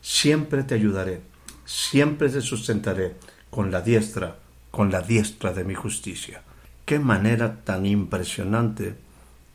Siempre 0.00 0.62
te 0.62 0.74
ayudaré, 0.74 1.20
siempre 1.66 2.30
te 2.30 2.40
sustentaré 2.40 3.16
con 3.50 3.70
la 3.70 3.82
diestra, 3.82 4.38
con 4.70 4.90
la 4.90 5.02
diestra 5.02 5.52
de 5.52 5.62
mi 5.62 5.74
justicia. 5.74 6.40
Qué 6.86 6.98
manera 6.98 7.64
tan 7.64 7.84
impresionante 7.84 8.96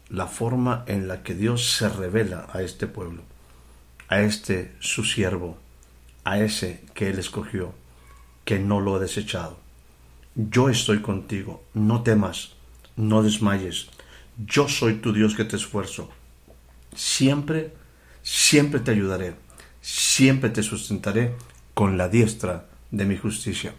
la 0.10 0.28
forma 0.28 0.84
en 0.86 1.08
la 1.08 1.24
que 1.24 1.34
Dios 1.34 1.72
se 1.72 1.90
revela 1.90 2.48
a 2.54 2.62
este 2.62 2.86
pueblo, 2.86 3.24
a 4.08 4.22
este 4.22 4.76
su 4.80 5.04
siervo, 5.04 5.58
a 6.24 6.38
ese 6.38 6.84
que 6.94 7.10
Él 7.10 7.18
escogió, 7.18 7.74
que 8.46 8.60
no 8.60 8.82
lo 8.82 8.98
ha 8.98 9.00
desechado. 9.00 9.58
Yo 10.36 10.70
estoy 10.70 11.02
contigo, 11.02 11.64
no 11.74 12.04
temas, 12.04 12.52
no 12.96 13.24
desmayes. 13.24 13.90
Yo 14.38 14.68
soy 14.68 14.98
tu 14.98 15.12
Dios 15.12 15.34
que 15.34 15.44
te 15.44 15.56
esfuerzo. 15.56 16.12
Siempre, 16.94 17.81
siempre 18.24 18.80
te 18.80 18.92
ayudaré, 18.92 19.36
siempre 19.82 20.50
te 20.50 20.64
sustentaré 20.64 21.36
con 21.74 21.98
la 21.98 22.10
diestra 22.10 22.68
de 22.92 23.06
mi 23.06 23.18
justicia. 23.18 23.74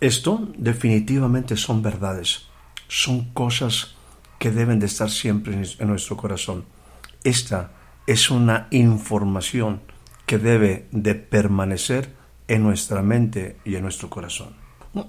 Esto 0.00 0.48
definitivamente 0.56 1.56
son 1.56 1.82
verdades, 1.82 2.46
son 2.88 3.32
cosas 3.32 3.94
que 4.38 4.50
deben 4.50 4.80
de 4.80 4.86
estar 4.86 5.08
siempre 5.10 5.54
en 5.54 5.88
nuestro 5.88 6.16
corazón. 6.16 6.64
Esta 7.22 7.70
es 8.06 8.30
una 8.30 8.66
información 8.70 9.80
que 10.26 10.38
debe 10.38 10.86
de 10.90 11.14
permanecer 11.14 12.12
en 12.48 12.62
nuestra 12.62 13.02
mente 13.02 13.56
y 13.64 13.76
en 13.76 13.82
nuestro 13.82 14.10
corazón. 14.10 14.54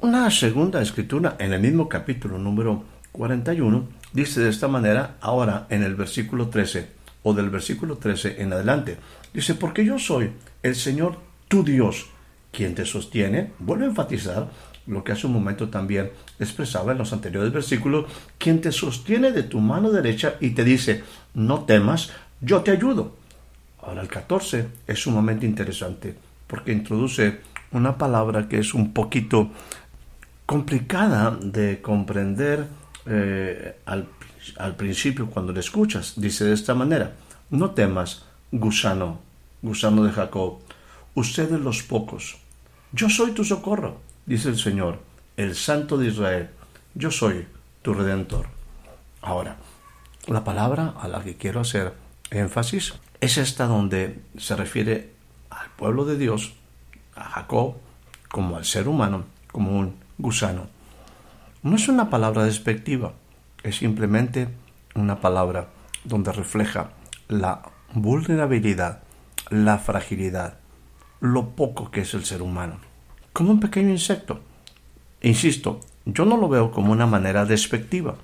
Una 0.01 0.29
segunda 0.31 0.81
escritura 0.81 1.35
en 1.39 1.51
el 1.51 1.61
mismo 1.61 1.89
capítulo 1.89 2.37
número 2.37 2.83
41 3.11 3.87
dice 4.13 4.41
de 4.41 4.49
esta 4.49 4.67
manera 4.67 5.17
ahora 5.19 5.67
en 5.69 5.83
el 5.83 5.95
versículo 5.95 6.49
13 6.49 7.02
o 7.23 7.33
del 7.33 7.49
versículo 7.49 7.97
13 7.97 8.41
en 8.41 8.53
adelante. 8.53 8.97
Dice, 9.33 9.55
porque 9.55 9.83
yo 9.85 9.97
soy 9.97 10.31
el 10.61 10.75
Señor 10.75 11.17
tu 11.47 11.63
Dios, 11.63 12.07
quien 12.51 12.75
te 12.75 12.85
sostiene. 12.85 13.51
Vuelve 13.59 13.85
a 13.85 13.89
enfatizar 13.89 14.49
lo 14.85 15.03
que 15.03 15.13
hace 15.13 15.27
un 15.27 15.33
momento 15.33 15.69
también 15.69 16.11
expresaba 16.39 16.91
en 16.91 16.97
los 16.97 17.13
anteriores 17.13 17.53
versículos, 17.53 18.05
quien 18.37 18.59
te 18.59 18.71
sostiene 18.71 19.31
de 19.31 19.43
tu 19.43 19.59
mano 19.59 19.91
derecha 19.91 20.35
y 20.39 20.51
te 20.51 20.63
dice, 20.63 21.03
no 21.33 21.63
temas, 21.63 22.11
yo 22.41 22.61
te 22.61 22.71
ayudo. 22.71 23.15
Ahora 23.81 24.01
el 24.01 24.07
14 24.07 24.67
es 24.87 24.99
sumamente 24.99 25.45
interesante 25.45 26.15
porque 26.47 26.71
introduce 26.71 27.39
una 27.71 27.97
palabra 27.97 28.47
que 28.47 28.59
es 28.59 28.73
un 28.73 28.93
poquito 28.93 29.51
complicada 30.45 31.37
de 31.41 31.81
comprender 31.81 32.67
eh, 33.05 33.77
al, 33.85 34.07
al 34.57 34.75
principio 34.75 35.29
cuando 35.29 35.53
le 35.53 35.59
escuchas. 35.59 36.13
Dice 36.17 36.45
de 36.45 36.53
esta 36.53 36.73
manera, 36.73 37.15
no 37.49 37.71
temas, 37.71 38.25
gusano, 38.51 39.19
gusano 39.61 40.03
de 40.03 40.11
Jacob, 40.11 40.59
ustedes 41.15 41.59
los 41.59 41.83
pocos, 41.83 42.37
yo 42.91 43.09
soy 43.09 43.31
tu 43.31 43.43
socorro, 43.43 43.97
dice 44.25 44.49
el 44.49 44.57
Señor, 44.57 44.99
el 45.37 45.55
Santo 45.55 45.97
de 45.97 46.07
Israel, 46.09 46.49
yo 46.93 47.09
soy 47.09 47.47
tu 47.81 47.93
redentor. 47.93 48.47
Ahora, 49.21 49.57
la 50.27 50.43
palabra 50.43 50.93
a 50.99 51.07
la 51.07 51.23
que 51.23 51.35
quiero 51.35 51.61
hacer 51.61 51.93
énfasis 52.29 52.93
es 53.19 53.37
esta 53.37 53.65
donde 53.65 54.21
se 54.37 54.55
refiere 54.55 55.13
al 55.49 55.69
pueblo 55.75 56.05
de 56.05 56.17
Dios, 56.17 56.53
a 57.15 57.23
Jacob, 57.23 57.75
como 58.29 58.57
al 58.57 58.65
ser 58.65 58.87
humano, 58.87 59.25
como 59.51 59.79
un 59.79 59.95
gusano. 60.17 60.67
No 61.61 61.75
es 61.75 61.87
una 61.87 62.09
palabra 62.09 62.43
despectiva, 62.43 63.13
es 63.63 63.77
simplemente 63.77 64.49
una 64.95 65.19
palabra 65.19 65.69
donde 66.03 66.31
refleja 66.31 66.91
la 67.27 67.61
vulnerabilidad, 67.93 69.03
la 69.49 69.77
fragilidad, 69.77 70.59
lo 71.19 71.51
poco 71.51 71.89
que 71.89 72.01
es 72.01 72.13
el 72.13 72.25
ser 72.25 72.41
humano, 72.41 72.77
como 73.31 73.51
un 73.51 73.59
pequeño 73.59 73.89
insecto. 73.89 74.41
Insisto, 75.21 75.79
yo 76.05 76.25
no 76.25 76.37
lo 76.37 76.49
veo 76.49 76.71
como 76.71 76.91
una 76.91 77.05
manera 77.05 77.45
despectiva. 77.45 78.15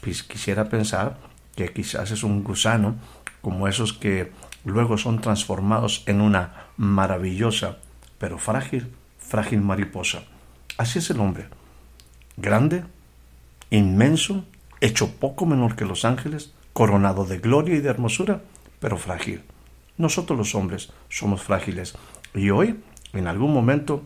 Pues 0.00 0.22
quisiera 0.22 0.68
pensar 0.68 1.16
que 1.54 1.72
quizás 1.72 2.10
es 2.10 2.24
un 2.24 2.42
gusano 2.42 2.96
como 3.40 3.68
esos 3.68 3.92
que 3.92 4.32
luego 4.64 4.98
son 4.98 5.20
transformados 5.20 6.02
en 6.06 6.20
una 6.20 6.66
maravillosa, 6.76 7.78
pero 8.18 8.38
frágil, 8.38 8.92
frágil 9.18 9.60
mariposa. 9.60 10.24
Así 10.76 10.98
es 10.98 11.10
el 11.10 11.20
hombre. 11.20 11.46
Grande, 12.36 12.84
inmenso, 13.70 14.44
hecho 14.84 15.16
poco 15.16 15.46
menor 15.46 15.76
que 15.76 15.84
los 15.84 16.04
ángeles, 16.04 16.52
coronado 16.72 17.24
de 17.24 17.38
gloria 17.38 17.76
y 17.76 17.80
de 17.80 17.88
hermosura, 17.88 18.42
pero 18.80 18.98
frágil. 18.98 19.42
Nosotros 19.96 20.36
los 20.36 20.54
hombres 20.54 20.92
somos 21.08 21.42
frágiles. 21.42 21.94
Y 22.34 22.50
hoy, 22.50 22.80
en 23.12 23.26
algún 23.26 23.54
momento, 23.54 24.02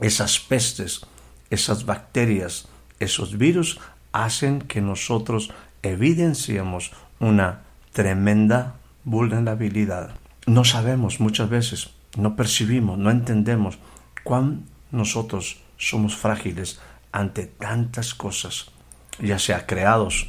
esas 0.00 0.40
pestes, 0.40 1.02
esas 1.50 1.84
bacterias, 1.84 2.68
esos 2.98 3.38
virus 3.38 3.78
hacen 4.12 4.60
que 4.62 4.80
nosotros 4.80 5.52
evidenciemos 5.82 6.92
una 7.20 7.62
tremenda 7.92 8.76
vulnerabilidad. 9.04 10.10
No 10.46 10.64
sabemos 10.64 11.20
muchas 11.20 11.48
veces, 11.48 11.90
no 12.16 12.34
percibimos, 12.34 12.98
no 12.98 13.10
entendemos 13.10 13.78
cuán 14.24 14.64
nosotros 14.90 15.60
somos 15.76 16.16
frágiles 16.16 16.80
ante 17.12 17.46
tantas 17.46 18.14
cosas, 18.14 18.70
ya 19.20 19.38
sea 19.38 19.66
creados, 19.66 20.28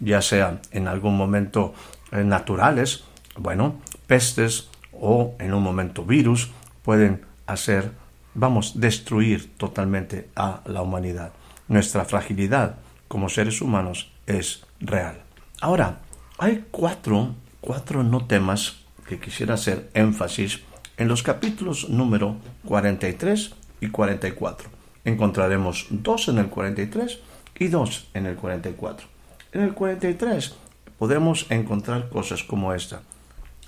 ya 0.00 0.22
sea 0.22 0.60
en 0.70 0.88
algún 0.88 1.16
momento 1.16 1.74
eh, 2.10 2.24
naturales, 2.24 3.04
bueno, 3.36 3.76
pestes 4.06 4.68
o 4.92 5.34
en 5.38 5.54
un 5.54 5.62
momento 5.62 6.04
virus 6.04 6.50
pueden 6.82 7.22
hacer, 7.46 7.92
vamos, 8.34 8.80
destruir 8.80 9.56
totalmente 9.56 10.28
a 10.36 10.60
la 10.66 10.82
humanidad. 10.82 11.32
Nuestra 11.68 12.04
fragilidad 12.04 12.76
como 13.08 13.28
seres 13.28 13.60
humanos 13.60 14.10
es 14.26 14.64
real. 14.80 15.22
Ahora, 15.60 16.00
hay 16.38 16.64
cuatro, 16.70 17.34
cuatro 17.60 18.02
no 18.02 18.26
temas 18.26 18.82
que 19.08 19.18
quisiera 19.18 19.54
hacer 19.54 19.90
énfasis 19.94 20.60
en 20.96 21.08
los 21.08 21.22
capítulos 21.22 21.88
número 21.88 22.36
43 22.64 23.54
y 23.80 23.88
44. 23.88 24.70
Encontraremos 25.04 25.86
dos 25.90 26.28
en 26.28 26.38
el 26.38 26.46
43 26.46 27.18
y 27.58 27.68
dos 27.68 28.08
en 28.14 28.26
el 28.26 28.36
44. 28.36 29.06
En 29.52 29.62
el 29.62 29.74
43 29.74 30.54
podemos 30.98 31.46
encontrar 31.50 32.08
cosas 32.08 32.42
como 32.42 32.72
esta. 32.74 33.02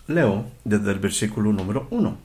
Leo 0.07 0.47
desde 0.65 0.93
el 0.93 0.99
versículo 0.99 1.53
número 1.53 1.87
1. 1.91 2.17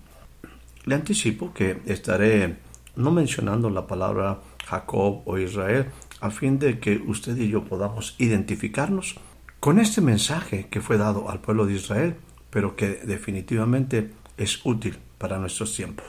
Le 0.86 0.96
anticipo 0.96 1.54
que 1.54 1.82
estaré 1.86 2.58
no 2.96 3.12
mencionando 3.12 3.70
la 3.70 3.88
palabra 3.88 4.40
Jacob 4.66 5.22
o 5.26 5.38
Israel 5.38 5.88
a 6.22 6.30
fin 6.30 6.60
de 6.60 6.80
que 6.80 6.98
usted 6.98 7.38
y 7.38 7.50
yo 7.50 7.64
podamos 7.64 8.16
identificarnos 8.18 9.16
con 9.60 9.80
este 9.80 10.02
mensaje 10.02 10.68
que 10.70 10.82
fue 10.82 10.98
dado 10.98 11.30
al 11.30 11.40
pueblo 11.40 11.66
de 11.66 11.74
Israel, 11.74 12.16
pero 12.50 12.76
que 12.76 13.02
definitivamente 13.06 14.12
es 14.38 14.66
útil 14.66 14.98
para 15.18 15.38
nuestros 15.38 15.76
tiempos. 15.76 16.06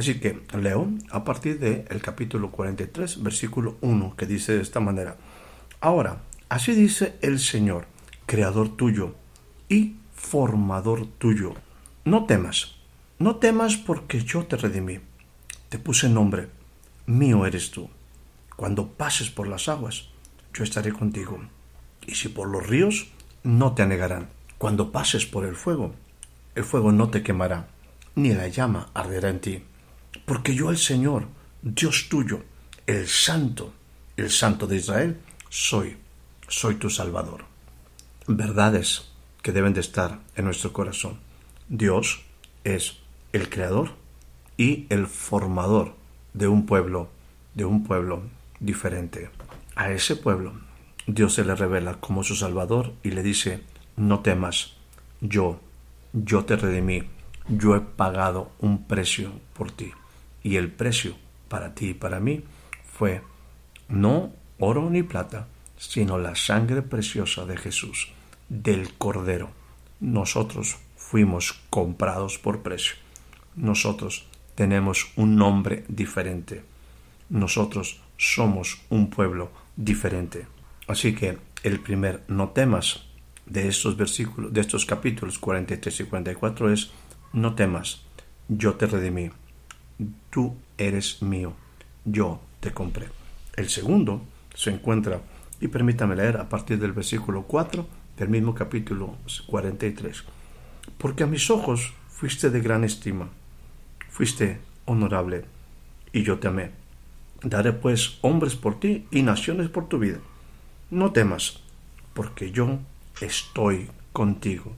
Así 0.00 0.18
que 0.18 0.40
leo 0.58 0.88
a 1.10 1.24
partir 1.24 1.58
del 1.58 1.84
el 1.90 2.00
capítulo 2.00 2.50
43, 2.50 3.22
versículo 3.22 3.76
1, 3.82 4.16
que 4.16 4.24
dice 4.24 4.54
de 4.54 4.62
esta 4.62 4.80
manera, 4.80 5.18
Ahora, 5.78 6.22
así 6.48 6.72
dice 6.72 7.18
el 7.20 7.38
Señor, 7.38 7.84
creador 8.24 8.78
tuyo 8.78 9.14
y 9.68 9.96
formador 10.14 11.04
tuyo. 11.04 11.52
No 12.06 12.24
temas, 12.24 12.76
no 13.18 13.36
temas 13.36 13.76
porque 13.76 14.24
yo 14.24 14.46
te 14.46 14.56
redimí, 14.56 15.00
te 15.68 15.78
puse 15.78 16.08
nombre, 16.08 16.48
mío 17.04 17.44
eres 17.44 17.70
tú. 17.70 17.90
Cuando 18.56 18.88
pases 18.92 19.28
por 19.28 19.48
las 19.48 19.68
aguas, 19.68 20.08
yo 20.54 20.64
estaré 20.64 20.94
contigo 20.94 21.42
y 22.06 22.14
si 22.14 22.30
por 22.30 22.48
los 22.48 22.66
ríos, 22.66 23.08
no 23.42 23.74
te 23.74 23.82
anegarán. 23.82 24.30
Cuando 24.56 24.92
pases 24.92 25.26
por 25.26 25.44
el 25.44 25.56
fuego, 25.56 25.92
el 26.54 26.64
fuego 26.64 26.90
no 26.90 27.10
te 27.10 27.22
quemará, 27.22 27.68
ni 28.14 28.32
la 28.32 28.48
llama 28.48 28.88
arderá 28.94 29.28
en 29.28 29.40
ti. 29.40 29.64
Porque 30.24 30.54
yo 30.54 30.70
el 30.70 30.78
Señor, 30.78 31.26
Dios 31.62 32.08
tuyo, 32.08 32.42
el 32.86 33.06
Santo, 33.08 33.72
el 34.16 34.30
Santo 34.30 34.66
de 34.66 34.76
Israel, 34.76 35.20
soy, 35.48 35.96
soy 36.48 36.76
tu 36.76 36.90
Salvador. 36.90 37.44
Verdades 38.26 39.10
que 39.42 39.52
deben 39.52 39.74
de 39.74 39.80
estar 39.80 40.20
en 40.36 40.44
nuestro 40.44 40.72
corazón. 40.72 41.18
Dios 41.68 42.22
es 42.64 42.98
el 43.32 43.48
creador 43.48 43.92
y 44.56 44.86
el 44.90 45.06
formador 45.06 45.94
de 46.34 46.48
un 46.48 46.66
pueblo, 46.66 47.08
de 47.54 47.64
un 47.64 47.84
pueblo 47.84 48.22
diferente. 48.60 49.30
A 49.74 49.90
ese 49.90 50.16
pueblo 50.16 50.52
Dios 51.06 51.34
se 51.34 51.44
le 51.44 51.54
revela 51.54 51.94
como 51.94 52.22
su 52.22 52.36
Salvador 52.36 52.92
y 53.02 53.10
le 53.10 53.22
dice, 53.22 53.62
no 53.96 54.20
temas, 54.20 54.76
yo, 55.20 55.60
yo 56.12 56.44
te 56.44 56.56
redimí, 56.56 57.02
yo 57.48 57.74
he 57.74 57.80
pagado 57.80 58.52
un 58.60 58.84
precio 58.86 59.32
por 59.54 59.70
ti. 59.70 59.92
Y 60.42 60.56
el 60.56 60.70
precio 60.70 61.16
para 61.48 61.74
ti 61.74 61.90
y 61.90 61.94
para 61.94 62.20
mí 62.20 62.42
fue 62.92 63.22
no 63.88 64.32
oro 64.58 64.88
ni 64.90 65.02
plata, 65.02 65.48
sino 65.76 66.18
la 66.18 66.34
sangre 66.34 66.82
preciosa 66.82 67.46
de 67.46 67.56
Jesús, 67.56 68.12
del 68.48 68.92
Cordero. 68.94 69.50
Nosotros 70.00 70.76
fuimos 70.96 71.60
comprados 71.70 72.38
por 72.38 72.62
precio. 72.62 72.94
Nosotros 73.56 74.26
tenemos 74.54 75.12
un 75.16 75.36
nombre 75.36 75.84
diferente. 75.88 76.62
Nosotros 77.28 78.00
somos 78.16 78.82
un 78.90 79.10
pueblo 79.10 79.50
diferente. 79.76 80.46
Así 80.86 81.14
que 81.14 81.38
el 81.62 81.80
primer 81.80 82.22
no 82.28 82.50
temas 82.50 83.06
de 83.46 83.68
estos 83.68 83.96
versículos, 83.96 84.52
de 84.52 84.60
estos 84.60 84.86
capítulos 84.86 85.38
43 85.38 86.00
y 86.00 86.04
44 86.04 86.72
es 86.72 86.90
no 87.32 87.54
temas, 87.54 88.02
yo 88.48 88.74
te 88.74 88.86
redimí, 88.86 89.30
tú 90.30 90.56
eres 90.78 91.22
mío, 91.22 91.54
yo 92.04 92.40
te 92.60 92.72
compré. 92.72 93.08
El 93.56 93.68
segundo 93.68 94.22
se 94.54 94.70
encuentra, 94.70 95.20
y 95.60 95.68
permítame 95.68 96.16
leer 96.16 96.38
a 96.38 96.48
partir 96.48 96.78
del 96.78 96.92
versículo 96.92 97.42
4 97.42 97.86
del 98.16 98.28
mismo 98.28 98.54
capítulo 98.54 99.16
43. 99.46 100.24
Porque 100.98 101.24
a 101.24 101.26
mis 101.26 101.50
ojos 101.50 101.92
fuiste 102.08 102.50
de 102.50 102.60
gran 102.60 102.84
estima, 102.84 103.28
fuiste 104.08 104.60
honorable, 104.86 105.44
y 106.12 106.22
yo 106.22 106.38
te 106.38 106.48
amé. 106.48 106.70
Daré 107.42 107.72
pues 107.72 108.18
hombres 108.22 108.54
por 108.54 108.78
ti 108.80 109.06
y 109.10 109.22
naciones 109.22 109.68
por 109.68 109.88
tu 109.88 109.98
vida. 109.98 110.18
No 110.90 111.12
temas, 111.12 111.62
porque 112.14 112.50
yo 112.50 112.78
estoy 113.20 113.88
contigo. 114.12 114.74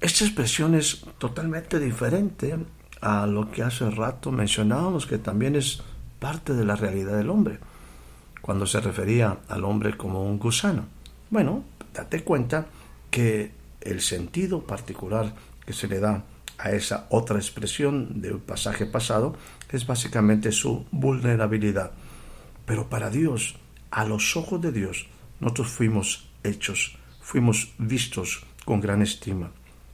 Esta 0.00 0.24
expresión 0.24 0.74
es 0.74 1.04
totalmente 1.18 1.78
diferente 1.78 2.56
a 3.00 3.26
lo 3.26 3.50
que 3.50 3.62
hace 3.62 3.88
rato 3.90 4.30
mencionábamos, 4.30 5.06
que 5.06 5.18
también 5.18 5.56
es 5.56 5.82
parte 6.18 6.52
de 6.52 6.64
la 6.64 6.76
realidad 6.76 7.16
del 7.16 7.30
hombre, 7.30 7.58
cuando 8.42 8.66
se 8.66 8.80
refería 8.80 9.38
al 9.48 9.64
hombre 9.64 9.96
como 9.96 10.24
un 10.24 10.38
gusano. 10.38 10.84
Bueno, 11.30 11.64
date 11.94 12.22
cuenta 12.22 12.66
que 13.10 13.52
el 13.80 14.00
sentido 14.00 14.62
particular 14.62 15.34
que 15.64 15.72
se 15.72 15.88
le 15.88 16.00
da 16.00 16.24
a 16.58 16.72
esa 16.72 17.06
otra 17.08 17.36
expresión 17.36 18.20
del 18.20 18.38
pasaje 18.38 18.84
pasado 18.84 19.34
es 19.70 19.86
básicamente 19.86 20.52
su 20.52 20.84
vulnerabilidad. 20.90 21.92
Pero 22.66 22.88
para 22.88 23.08
Dios, 23.08 23.56
a 23.90 24.04
los 24.04 24.36
ojos 24.36 24.60
de 24.60 24.72
Dios, 24.72 25.08
nosotros 25.40 25.68
fuimos 25.68 26.28
hechos, 26.44 26.98
fuimos 27.20 27.72
vistos 27.78 28.44
con 28.64 28.80
gran 28.80 29.00
estima, 29.00 29.52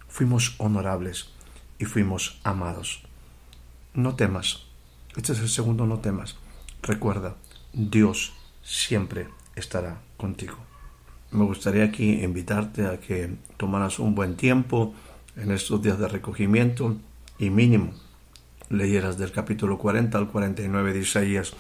fuimos 0.09 0.55
honorables 0.59 1.36
y 1.79 1.85
fuimos 1.85 2.41
amados. 2.45 3.03
No 3.95 4.15
temas. 4.17 4.67
Este 5.17 5.33
es 5.33 5.41
el 5.41 5.49
segundo 5.49 5.87
no 5.87 5.99
temas. 6.01 6.37
Recuerda, 6.83 7.37
Dios 7.73 8.35
siempre 8.63 9.29
estará 9.55 10.01
contigo. 10.17 10.57
Me 11.31 11.45
gustaría 11.45 11.85
aquí 11.85 12.23
invitarte 12.23 12.87
a 12.87 13.01
que 13.01 13.37
tomaras 13.57 13.99
un 13.99 14.15
buen 14.15 14.37
tiempo 14.37 14.95
en 15.37 15.51
estos 15.51 15.83
días 15.83 15.99
de 15.99 16.09
recogimiento 16.09 16.97
y 17.39 17.51
mínimo 17.51 17.93
leyeras 18.69 19.19
del 19.19 19.33
capítulo 19.33 19.79
40 19.79 20.19
al 20.19 20.29
49 20.29 20.93
de 20.93 20.99
Isaías. 20.99 21.55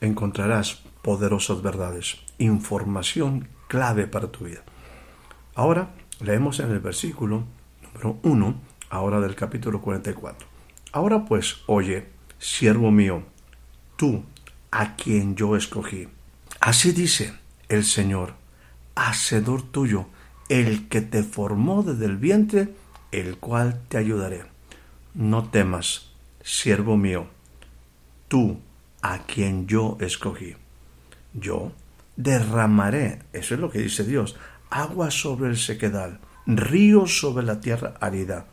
Encontrarás 0.00 0.82
poderosas 1.02 1.62
verdades, 1.62 2.18
información 2.38 3.48
clave 3.68 4.06
para 4.06 4.28
tu 4.28 4.44
vida. 4.44 4.62
Ahora 5.54 5.90
leemos 6.20 6.60
en 6.60 6.70
el 6.70 6.80
versículo 6.80 7.44
número 7.82 8.18
1, 8.22 8.54
ahora 8.90 9.20
del 9.20 9.34
capítulo 9.34 9.80
44. 9.80 10.46
Ahora 10.92 11.24
pues, 11.24 11.58
oye, 11.66 12.08
siervo 12.38 12.90
mío, 12.90 13.22
tú 13.96 14.24
a 14.70 14.96
quien 14.96 15.36
yo 15.36 15.56
escogí. 15.56 16.08
Así 16.60 16.92
dice 16.92 17.34
el 17.68 17.84
Señor, 17.84 18.34
hacedor 18.94 19.62
tuyo, 19.62 20.06
el 20.48 20.88
que 20.88 21.00
te 21.00 21.22
formó 21.22 21.82
desde 21.82 22.06
el 22.06 22.16
vientre, 22.16 22.74
el 23.12 23.36
cual 23.36 23.82
te 23.88 23.98
ayudaré. 23.98 24.44
No 25.14 25.48
temas, 25.50 26.10
siervo 26.42 26.96
mío, 26.96 27.26
tú 28.28 28.60
a 29.02 29.18
quien 29.18 29.66
yo 29.66 29.96
escogí. 30.00 30.56
Yo 31.34 31.72
derramaré, 32.16 33.22
eso 33.32 33.54
es 33.54 33.60
lo 33.60 33.70
que 33.70 33.80
dice 33.80 34.04
Dios, 34.04 34.36
agua 34.70 35.10
sobre 35.10 35.50
el 35.50 35.56
sequedal, 35.56 36.20
ríos 36.46 37.18
sobre 37.18 37.44
la 37.44 37.60
tierra 37.60 37.94
árida. 38.00 38.46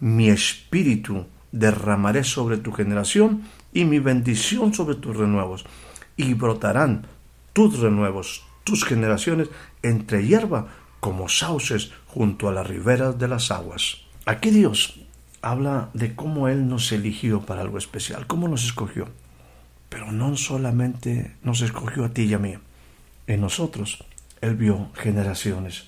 Mi 0.00 0.28
espíritu 0.28 1.26
derramaré 1.52 2.24
sobre 2.24 2.58
tu 2.58 2.72
generación 2.72 3.42
y 3.72 3.84
mi 3.84 3.98
bendición 3.98 4.74
sobre 4.74 4.96
tus 4.96 5.16
renuevos. 5.16 5.64
Y 6.16 6.34
brotarán 6.34 7.06
tus 7.52 7.78
renuevos, 7.78 8.44
tus 8.64 8.84
generaciones, 8.84 9.48
entre 9.82 10.26
hierba 10.26 10.68
como 11.00 11.28
sauces 11.28 11.92
junto 12.06 12.48
a 12.48 12.52
las 12.52 12.66
riberas 12.66 13.18
de 13.18 13.28
las 13.28 13.50
aguas. 13.50 13.98
Aquí 14.24 14.50
Dios 14.50 15.00
habla 15.40 15.90
de 15.94 16.14
cómo 16.14 16.48
Él 16.48 16.68
nos 16.68 16.90
eligió 16.92 17.42
para 17.42 17.60
algo 17.60 17.78
especial, 17.78 18.26
cómo 18.26 18.48
nos 18.48 18.64
escogió. 18.64 19.08
Pero 19.88 20.10
no 20.10 20.36
solamente 20.36 21.36
nos 21.42 21.60
escogió 21.60 22.04
a 22.04 22.08
ti 22.08 22.22
y 22.22 22.34
a 22.34 22.38
mí. 22.38 22.54
En 23.26 23.40
nosotros 23.40 24.04
Él 24.40 24.56
vio 24.56 24.90
generaciones. 24.94 25.84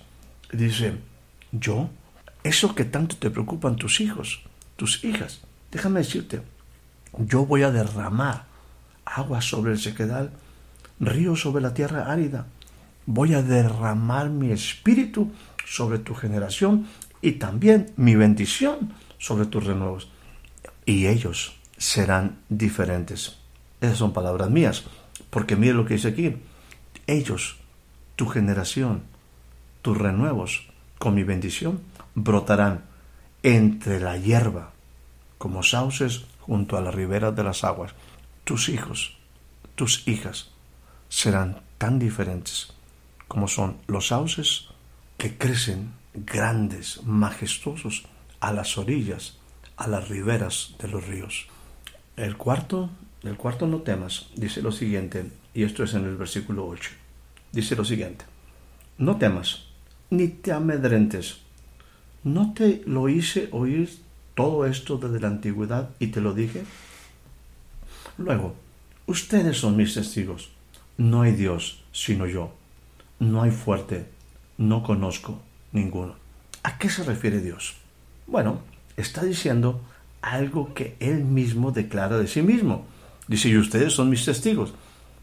Dice, 0.53 0.95
yo, 1.53 1.91
eso 2.49 2.75
que 2.75 2.87
tanto 2.87 3.17
te 3.17 3.31
preocupan 3.31 3.77
tus 3.77 4.01
hijos, 4.01 4.41
tus 4.77 5.05
hijas, 5.05 5.43
déjame 5.71 6.01
decirte, 6.01 6.41
yo 7.19 7.45
voy 7.45 7.63
a 7.63 7.71
derramar 7.71 8.47
agua 9.05 9.43
sobre 9.43 9.73
el 9.73 9.79
sequedal, 9.79 10.33
río 10.99 11.37
sobre 11.37 11.61
la 11.61 11.75
tierra 11.75 12.11
árida, 12.11 12.47
voy 13.05 13.35
a 13.35 13.43
derramar 13.43 14.31
mi 14.31 14.51
espíritu 14.51 15.31
sobre 15.67 15.99
tu 15.99 16.15
generación 16.15 16.87
y 17.21 17.33
también 17.33 17.93
mi 17.97 18.15
bendición 18.15 18.95
sobre 19.19 19.45
tus 19.45 19.65
renuevos. 19.65 20.11
Y 20.87 21.07
ellos 21.07 21.55
serán 21.77 22.39
diferentes. 22.49 23.37
Esas 23.83 23.99
son 23.99 24.15
palabras 24.15 24.49
mías, 24.49 24.85
porque 25.29 25.55
mire 25.55 25.75
lo 25.75 25.85
que 25.85 25.95
dice 25.95 26.09
aquí. 26.09 26.37
Ellos, 27.07 27.59
tu 28.17 28.27
generación, 28.27 29.03
tus 29.83 29.99
renuevos, 29.99 30.67
con 30.99 31.15
mi 31.15 31.25
bendición, 31.25 31.81
brotarán 32.23 32.85
entre 33.43 34.01
la 34.01 34.17
hierba, 34.17 34.73
como 35.39 35.63
sauces 35.63 36.27
junto 36.41 36.77
a 36.77 36.81
las 36.81 36.95
riberas 36.95 37.35
de 37.35 37.45
las 37.45 37.65
aguas. 37.65 37.93
Tus 38.45 38.69
hijos, 38.69 39.17
tus 39.75 40.07
hijas, 40.09 40.51
serán 41.09 41.63
tan 41.79 41.99
diferentes 41.99 42.73
como 43.29 43.47
son 43.47 43.77
los 43.87 44.09
sauces 44.09 44.69
que 45.19 45.37
crecen 45.37 45.93
grandes, 46.15 47.03
majestuosos, 47.05 48.07
a 48.41 48.53
las 48.53 48.79
orillas, 48.79 49.39
a 49.77 49.87
las 49.87 50.09
riberas 50.09 50.75
de 50.79 50.89
los 50.89 51.07
ríos. 51.07 51.47
El 52.17 52.37
cuarto, 52.37 52.91
el 53.23 53.37
cuarto 53.37 53.67
no 53.67 53.83
temas, 53.83 54.31
dice 54.35 54.63
lo 54.63 54.73
siguiente, 54.73 55.31
y 55.55 55.65
esto 55.65 55.85
es 55.85 55.95
en 55.95 56.05
el 56.05 56.17
versículo 56.17 56.67
8. 56.67 56.91
Dice 57.53 57.77
lo 57.77 57.85
siguiente, 57.85 58.25
no 58.97 59.17
temas, 59.17 59.67
ni 60.11 60.29
te 60.29 60.53
amedrentes. 60.53 61.41
¿No 62.25 62.53
te 62.55 62.83
lo 62.87 63.09
hice 63.09 63.49
oír 63.53 63.91
todo 64.35 64.67
esto 64.67 64.99
desde 64.99 65.21
la 65.21 65.29
antigüedad 65.29 65.91
y 65.99 66.09
te 66.09 66.21
lo 66.21 66.35
dije? 66.35 66.65
Luego, 68.17 68.55
ustedes 69.07 69.59
son 69.59 69.77
mis 69.77 69.95
testigos. 69.95 70.51
No 70.97 71.23
hay 71.23 71.33
Dios 71.33 71.85
sino 71.93 72.27
yo 72.27 72.53
no 73.19 73.43
hay 73.43 73.51
fuerte, 73.51 74.07
no 74.57 74.83
conozco 74.83 75.41
ninguno. 75.73 76.15
¿A 76.63 76.79
qué 76.79 76.89
se 76.89 77.03
refiere 77.03 77.41
Dios? 77.41 77.75
Bueno, 78.27 78.61
está 78.97 79.25
diciendo 79.25 79.81
algo 80.23 80.75
que 80.75 80.97
Él 81.01 81.25
mismo 81.25 81.73
declara 81.73 82.19
de 82.19 82.29
sí 82.29 82.43
mismo. 82.43 82.87
Dice, 83.27 83.49
y 83.49 83.57
ustedes 83.57 83.93
son 83.93 84.11
mis 84.11 84.25
testigos. 84.25 84.75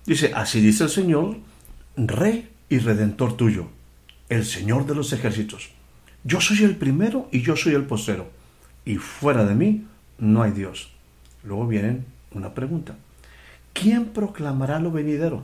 Dice, 0.06 0.32
así 0.36 0.62
dice 0.62 0.84
el 0.84 0.90
Señor, 0.90 1.38
Rey 1.98 2.50
y 2.70 2.80
Redentor 2.80 3.38
tuyo, 3.38 3.68
el 4.30 4.46
Señor 4.46 4.86
de 4.86 4.96
los 4.96 5.12
ejércitos. 5.14 5.70
Yo 6.28 6.42
soy 6.42 6.64
el 6.64 6.76
primero 6.76 7.30
y 7.32 7.44
yo 7.44 7.56
soy 7.56 7.76
el 7.76 7.84
postero, 7.84 8.28
y 8.84 8.96
fuera 8.96 9.46
de 9.46 9.54
mí 9.54 9.86
no 10.18 10.42
hay 10.42 10.52
Dios. 10.52 10.90
Luego 11.44 11.68
viene 11.68 12.00
una 12.32 12.56
pregunta. 12.56 12.96
¿Quién 13.74 14.08
proclamará 14.08 14.80
lo 14.80 14.92
venidero? 14.92 15.44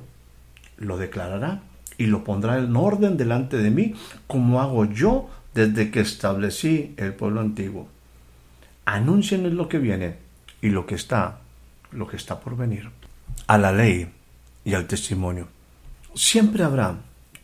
Lo 0.78 0.98
declarará 0.98 1.62
y 2.00 2.08
lo 2.08 2.24
pondrá 2.24 2.58
en 2.58 2.76
orden 2.76 3.16
delante 3.16 3.58
de 3.58 3.70
mí, 3.70 3.94
como 4.26 4.60
hago 4.60 4.86
yo 4.86 5.30
desde 5.54 5.92
que 5.92 6.00
establecí 6.00 6.96
el 6.98 7.14
pueblo 7.14 7.42
antiguo. 7.42 7.88
Anuncien 8.86 9.56
lo 9.56 9.70
que 9.70 9.78
viene 9.78 10.16
y 10.64 10.70
lo 10.70 10.88
que 10.88 10.96
está, 10.96 11.42
lo 11.92 12.08
que 12.08 12.18
está 12.18 12.40
por 12.40 12.58
venir. 12.58 12.90
A 13.46 13.60
la 13.60 13.72
ley 13.72 14.10
y 14.66 14.74
al 14.74 14.88
testimonio. 14.88 15.48
Siempre 16.16 16.64
habrá 16.64 16.96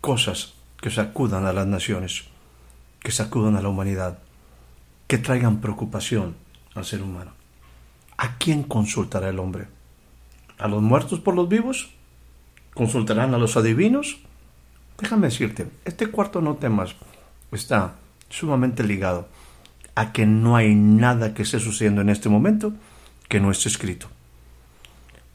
cosas 0.01 0.55
que 0.81 0.89
sacudan 0.89 1.45
a 1.45 1.53
las 1.53 1.67
naciones, 1.67 2.23
que 3.07 3.13
sacudan 3.13 3.55
a 3.55 3.61
la 3.61 3.69
humanidad, 3.69 4.19
que 5.07 5.17
traigan 5.17 5.61
preocupación 5.61 6.35
al 6.75 6.83
ser 6.83 7.01
humano. 7.01 7.31
¿A 8.17 8.37
quién 8.37 8.63
consultará 8.63 9.29
el 9.29 9.39
hombre? 9.39 9.67
¿A 10.59 10.67
los 10.67 10.81
muertos 10.81 11.21
por 11.21 11.33
los 11.33 11.47
vivos? 11.47 11.89
¿Consultarán 12.73 13.33
a 13.33 13.37
los 13.37 13.55
adivinos? 13.55 14.17
Déjame 14.99 15.27
decirte, 15.27 15.69
este 15.85 16.07
cuarto 16.07 16.41
no 16.41 16.55
temas 16.55 16.97
está 17.53 17.95
sumamente 18.29 18.83
ligado 18.83 19.29
a 19.95 20.11
que 20.11 20.25
no 20.25 20.57
hay 20.57 20.75
nada 20.75 21.33
que 21.33 21.43
esté 21.43 21.61
sucediendo 21.61 22.01
en 22.01 22.09
este 22.09 22.27
momento 22.27 22.73
que 23.29 23.39
no 23.39 23.51
esté 23.51 23.69
escrito. 23.69 24.09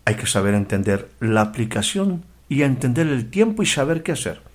Hay 0.04 0.16
que 0.16 0.26
saber 0.26 0.52
entender 0.52 1.11
la 1.20 1.40
aplicación 1.40 2.22
y 2.50 2.64
entender 2.64 3.06
el 3.06 3.30
tiempo 3.30 3.62
y 3.62 3.66
saber 3.66 4.02
qué 4.02 4.12
hacer. 4.12 4.51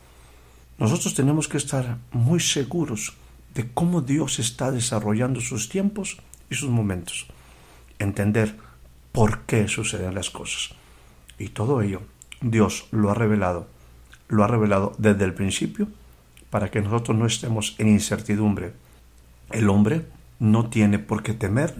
Nosotros 0.79 1.15
tenemos 1.15 1.47
que 1.47 1.57
estar 1.57 1.97
muy 2.11 2.39
seguros 2.39 3.13
de 3.55 3.67
cómo 3.71 4.01
Dios 4.01 4.39
está 4.39 4.71
desarrollando 4.71 5.41
sus 5.41 5.69
tiempos 5.69 6.17
y 6.49 6.55
sus 6.55 6.69
momentos. 6.69 7.25
Entender 7.97 8.55
por 9.11 9.41
qué 9.41 9.67
suceden 9.67 10.13
las 10.13 10.29
cosas. 10.29 10.75
Y 11.39 11.49
todo 11.49 11.81
ello 11.81 12.01
Dios 12.41 12.87
lo 12.91 13.09
ha 13.09 13.15
revelado, 13.15 13.67
lo 14.27 14.43
ha 14.43 14.47
revelado 14.47 14.93
desde 14.97 15.25
el 15.25 15.33
principio 15.33 15.87
para 16.51 16.69
que 16.69 16.81
nosotros 16.81 17.17
no 17.17 17.25
estemos 17.25 17.75
en 17.79 17.87
incertidumbre. 17.89 18.73
El 19.51 19.69
hombre 19.69 20.05
no 20.39 20.69
tiene 20.69 20.99
por 20.99 21.23
qué 21.23 21.33
temer 21.33 21.73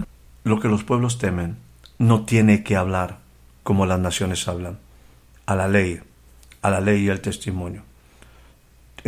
lo 0.44 0.60
que 0.60 0.68
los 0.68 0.84
pueblos 0.84 1.20
temen, 1.20 1.58
no 2.00 2.26
tiene 2.26 2.64
que 2.64 2.76
hablar 2.76 3.20
como 3.64 3.86
las 3.86 4.00
naciones 4.00 4.48
hablan, 4.48 4.80
a 5.46 5.56
la 5.56 5.68
ley, 5.68 6.00
a 6.62 6.70
la 6.70 6.82
ley 6.82 7.04
y 7.04 7.10
al 7.10 7.22
testimonio. 7.22 7.84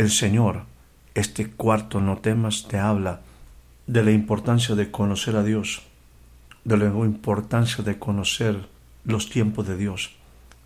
El 0.00 0.10
Señor, 0.10 0.62
este 1.14 1.50
cuarto 1.50 2.00
no 2.00 2.16
temas, 2.16 2.66
te 2.66 2.78
habla 2.78 3.20
de 3.86 4.02
la 4.02 4.12
importancia 4.12 4.74
de 4.74 4.90
conocer 4.90 5.36
a 5.36 5.42
Dios, 5.42 5.82
de 6.64 6.78
la 6.78 6.86
importancia 6.86 7.84
de 7.84 7.98
conocer 7.98 8.66
los 9.04 9.28
tiempos 9.28 9.68
de 9.68 9.76
Dios, 9.76 10.16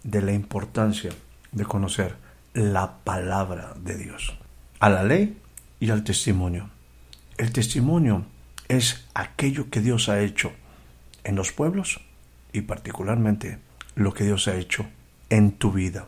de 0.04 0.22
la 0.22 0.32
importancia 0.32 1.10
de 1.50 1.64
conocer 1.64 2.14
la 2.52 2.98
palabra 2.98 3.74
de 3.82 3.96
Dios, 3.96 4.38
a 4.78 4.88
la 4.88 5.02
ley 5.02 5.36
y 5.80 5.90
al 5.90 6.04
testimonio. 6.04 6.70
El 7.36 7.50
testimonio 7.50 8.26
es 8.68 9.04
aquello 9.14 9.68
que 9.68 9.80
Dios 9.80 10.08
ha 10.08 10.20
hecho 10.22 10.52
en 11.24 11.34
los 11.34 11.50
pueblos 11.50 12.00
y 12.52 12.60
particularmente 12.60 13.58
lo 13.96 14.14
que 14.14 14.22
Dios 14.22 14.46
ha 14.46 14.54
hecho 14.54 14.86
en 15.28 15.50
tu 15.50 15.72
vida. 15.72 16.06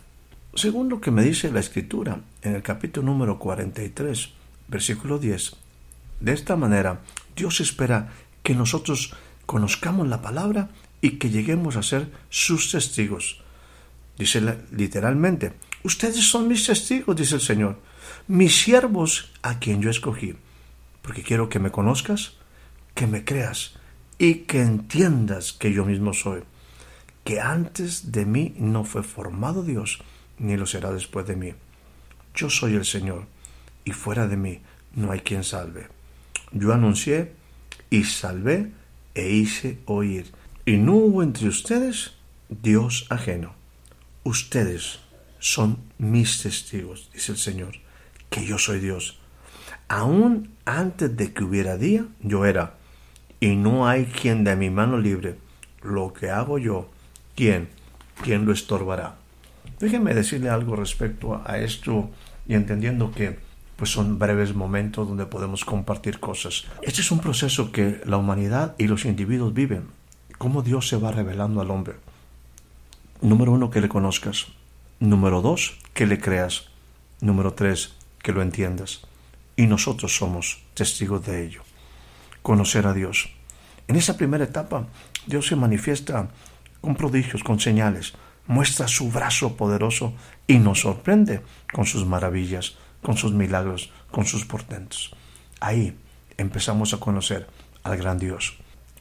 Según 0.54 0.88
lo 0.88 1.00
que 1.00 1.10
me 1.10 1.24
dice 1.24 1.50
la 1.50 1.58
escritura 1.58 2.20
en 2.46 2.54
el 2.54 2.62
capítulo 2.62 3.06
número 3.06 3.38
43, 3.38 4.30
versículo 4.68 5.18
10, 5.18 5.56
de 6.20 6.32
esta 6.32 6.56
manera 6.56 7.00
Dios 7.34 7.60
espera 7.60 8.12
que 8.42 8.54
nosotros 8.54 9.14
conozcamos 9.46 10.06
la 10.06 10.22
palabra 10.22 10.70
y 11.00 11.18
que 11.18 11.30
lleguemos 11.30 11.76
a 11.76 11.82
ser 11.82 12.10
sus 12.30 12.70
testigos. 12.70 13.42
Dice 14.16 14.40
literalmente, 14.70 15.52
ustedes 15.82 16.24
son 16.24 16.48
mis 16.48 16.66
testigos, 16.66 17.16
dice 17.16 17.34
el 17.34 17.40
Señor, 17.40 17.80
mis 18.28 18.56
siervos 18.62 19.32
a 19.42 19.58
quien 19.58 19.82
yo 19.82 19.90
escogí, 19.90 20.36
porque 21.02 21.22
quiero 21.22 21.48
que 21.48 21.58
me 21.58 21.70
conozcas, 21.70 22.34
que 22.94 23.06
me 23.06 23.24
creas 23.24 23.74
y 24.18 24.46
que 24.46 24.62
entiendas 24.62 25.52
que 25.52 25.72
yo 25.72 25.84
mismo 25.84 26.14
soy, 26.14 26.42
que 27.24 27.40
antes 27.40 28.12
de 28.12 28.24
mí 28.24 28.54
no 28.56 28.84
fue 28.84 29.02
formado 29.02 29.62
Dios, 29.62 29.98
ni 30.38 30.56
lo 30.56 30.66
será 30.66 30.92
después 30.92 31.26
de 31.26 31.36
mí. 31.36 31.52
Yo 32.36 32.50
soy 32.50 32.74
el 32.74 32.84
Señor, 32.84 33.24
y 33.86 33.92
fuera 33.92 34.28
de 34.28 34.36
mí 34.36 34.60
no 34.94 35.10
hay 35.10 35.20
quien 35.20 35.42
salve. 35.42 35.88
Yo 36.52 36.74
anuncié 36.74 37.32
y 37.88 38.04
salvé 38.04 38.72
e 39.14 39.30
hice 39.30 39.78
oír, 39.86 40.30
y 40.66 40.76
no 40.76 40.96
hubo 40.96 41.22
entre 41.22 41.48
ustedes 41.48 42.12
Dios 42.50 43.06
ajeno. 43.08 43.54
Ustedes 44.22 45.00
son 45.38 45.78
mis 45.96 46.42
testigos, 46.42 47.08
dice 47.14 47.32
el 47.32 47.38
Señor, 47.38 47.78
que 48.28 48.44
yo 48.44 48.58
soy 48.58 48.80
Dios. 48.80 49.18
Aún 49.88 50.50
antes 50.66 51.16
de 51.16 51.32
que 51.32 51.42
hubiera 51.42 51.78
día, 51.78 52.04
yo 52.20 52.44
era, 52.44 52.74
y 53.40 53.56
no 53.56 53.88
hay 53.88 54.04
quien 54.04 54.44
de 54.44 54.56
mi 54.56 54.68
mano 54.68 54.98
libre. 54.98 55.38
Lo 55.82 56.12
que 56.12 56.28
hago 56.28 56.58
yo, 56.58 56.90
¿quién? 57.34 57.70
¿Quién 58.22 58.44
lo 58.44 58.52
estorbará? 58.52 59.16
Déjenme 59.78 60.14
decirle 60.14 60.48
algo 60.48 60.74
respecto 60.74 61.42
a 61.44 61.58
esto 61.58 62.10
y 62.48 62.54
entendiendo 62.54 63.12
que 63.12 63.38
pues 63.76 63.90
son 63.90 64.18
breves 64.18 64.54
momentos 64.54 65.06
donde 65.06 65.26
podemos 65.26 65.64
compartir 65.64 66.18
cosas. 66.18 66.64
Este 66.82 67.02
es 67.02 67.10
un 67.10 67.20
proceso 67.20 67.72
que 67.72 68.00
la 68.06 68.16
humanidad 68.16 68.74
y 68.78 68.86
los 68.86 69.04
individuos 69.04 69.52
viven. 69.52 69.88
Cómo 70.38 70.62
Dios 70.62 70.88
se 70.88 70.96
va 70.96 71.12
revelando 71.12 71.60
al 71.60 71.70
hombre. 71.70 71.96
Número 73.20 73.52
uno, 73.52 73.70
que 73.70 73.80
le 73.80 73.88
conozcas. 73.88 74.46
Número 74.98 75.42
dos, 75.42 75.78
que 75.92 76.06
le 76.06 76.18
creas. 76.18 76.68
Número 77.20 77.52
tres, 77.52 77.94
que 78.22 78.32
lo 78.32 78.40
entiendas. 78.40 79.02
Y 79.56 79.66
nosotros 79.66 80.16
somos 80.16 80.62
testigos 80.74 81.24
de 81.26 81.44
ello. 81.44 81.62
Conocer 82.42 82.86
a 82.86 82.94
Dios. 82.94 83.30
En 83.88 83.96
esa 83.96 84.16
primera 84.16 84.44
etapa, 84.44 84.86
Dios 85.26 85.46
se 85.46 85.56
manifiesta 85.56 86.28
con 86.80 86.96
prodigios, 86.96 87.42
con 87.42 87.60
señales, 87.60 88.14
muestra 88.46 88.88
su 88.88 89.10
brazo 89.10 89.56
poderoso 89.56 90.14
y 90.46 90.58
nos 90.58 90.80
sorprende 90.80 91.42
con 91.72 91.86
sus 91.86 92.06
maravillas, 92.06 92.76
con 93.02 93.16
sus 93.16 93.32
milagros, 93.32 93.90
con 94.10 94.26
sus 94.26 94.44
portentos. 94.44 95.14
Ahí 95.60 95.96
empezamos 96.36 96.94
a 96.94 96.98
conocer 96.98 97.48
al 97.82 97.96
gran 97.96 98.18
Dios. 98.18 98.56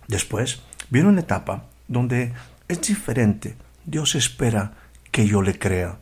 Después 0.07 0.61
viene 0.89 1.09
una 1.09 1.21
etapa 1.21 1.65
donde 1.87 2.33
es 2.67 2.81
diferente. 2.81 3.55
Dios 3.85 4.15
espera 4.15 4.73
que 5.11 5.27
yo 5.27 5.41
le 5.41 5.57
crea. 5.57 5.97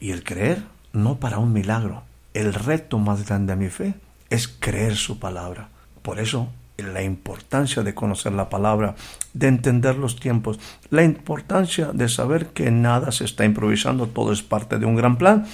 Y 0.00 0.10
el 0.10 0.24
creer 0.24 0.62
no 0.92 1.18
para 1.18 1.38
un 1.38 1.52
milagro. 1.52 2.04
El 2.34 2.52
reto 2.54 2.98
más 2.98 3.26
grande 3.26 3.54
de 3.54 3.60
mi 3.60 3.70
fe 3.70 3.94
es 4.30 4.48
creer 4.48 4.96
su 4.96 5.18
palabra. 5.18 5.68
Por 6.02 6.18
eso 6.18 6.52
la 6.76 7.02
importancia 7.02 7.82
de 7.82 7.94
conocer 7.94 8.32
la 8.32 8.48
palabra, 8.48 8.96
de 9.32 9.48
entender 9.48 9.96
los 9.96 10.18
tiempos, 10.18 10.58
la 10.90 11.04
importancia 11.04 11.92
de 11.92 12.08
saber 12.08 12.48
que 12.48 12.70
nada 12.70 13.12
se 13.12 13.24
está 13.24 13.44
improvisando, 13.44 14.08
todo 14.08 14.32
es 14.32 14.42
parte 14.42 14.78
de 14.78 14.86
un 14.86 14.96
gran 14.96 15.16
plan 15.16 15.46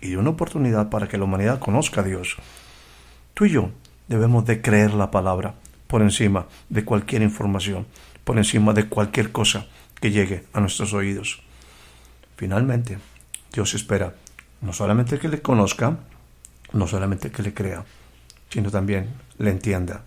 y 0.00 0.10
de 0.10 0.16
una 0.18 0.30
oportunidad 0.30 0.90
para 0.90 1.08
que 1.08 1.18
la 1.18 1.24
humanidad 1.24 1.58
conozca 1.58 2.02
a 2.02 2.04
Dios. 2.04 2.36
Tú 3.34 3.46
y 3.46 3.50
yo 3.50 3.70
debemos 4.08 4.44
de 4.44 4.60
creer 4.60 4.92
la 4.94 5.10
palabra 5.10 5.54
por 5.86 6.02
encima 6.02 6.46
de 6.68 6.84
cualquier 6.84 7.22
información, 7.22 7.86
por 8.24 8.36
encima 8.36 8.72
de 8.72 8.88
cualquier 8.88 9.32
cosa 9.32 9.66
que 10.00 10.10
llegue 10.10 10.44
a 10.52 10.60
nuestros 10.60 10.92
oídos. 10.92 11.42
Finalmente, 12.36 12.98
Dios 13.52 13.74
espera 13.74 14.14
no 14.60 14.72
solamente 14.72 15.18
que 15.18 15.28
le 15.28 15.40
conozca, 15.40 15.98
no 16.72 16.86
solamente 16.86 17.30
que 17.30 17.42
le 17.42 17.54
crea, 17.54 17.84
sino 18.50 18.70
también 18.70 19.10
le 19.38 19.50
entienda. 19.50 20.02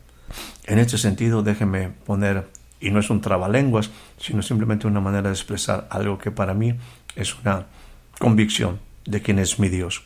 En 0.65 0.79
este 0.79 0.97
sentido, 0.97 1.43
déjeme 1.43 1.89
poner, 2.05 2.47
y 2.79 2.91
no 2.91 2.99
es 2.99 3.09
un 3.09 3.21
trabalenguas, 3.21 3.89
sino 4.17 4.41
simplemente 4.41 4.87
una 4.87 5.01
manera 5.01 5.29
de 5.29 5.35
expresar 5.35 5.87
algo 5.89 6.17
que 6.17 6.31
para 6.31 6.53
mí 6.53 6.75
es 7.15 7.35
una 7.39 7.65
convicción 8.19 8.79
de 9.05 9.21
quién 9.21 9.39
es 9.39 9.59
mi 9.59 9.69
Dios. 9.69 10.03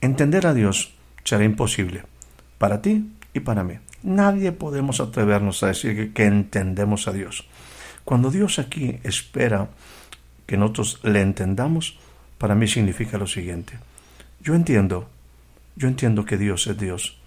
Entender 0.00 0.46
a 0.46 0.54
Dios 0.54 0.94
será 1.24 1.44
imposible 1.44 2.04
para 2.58 2.80
ti 2.80 3.10
y 3.34 3.40
para 3.40 3.64
mí. 3.64 3.74
Nadie 4.02 4.52
podemos 4.52 5.00
atrevernos 5.00 5.62
a 5.62 5.68
decir 5.68 6.12
que, 6.12 6.24
entendemos 6.24 7.08
a 7.08 7.12
Dios. 7.12 7.46
Cuando 8.04 8.30
Dios 8.30 8.58
aquí 8.58 9.00
espera 9.02 9.68
que 10.46 10.56
nosotros 10.56 11.00
le 11.02 11.22
entendamos, 11.22 11.98
para 12.38 12.54
mí 12.54 12.68
significa 12.68 13.18
lo 13.18 13.26
siguiente. 13.26 13.78
Yo 14.40 14.54
entiendo, 14.54 15.08
yo 15.74 15.88
entiendo 15.88 16.24
que 16.24 16.36
Dios 16.36 16.66
es 16.68 16.78
Dios 16.78 17.18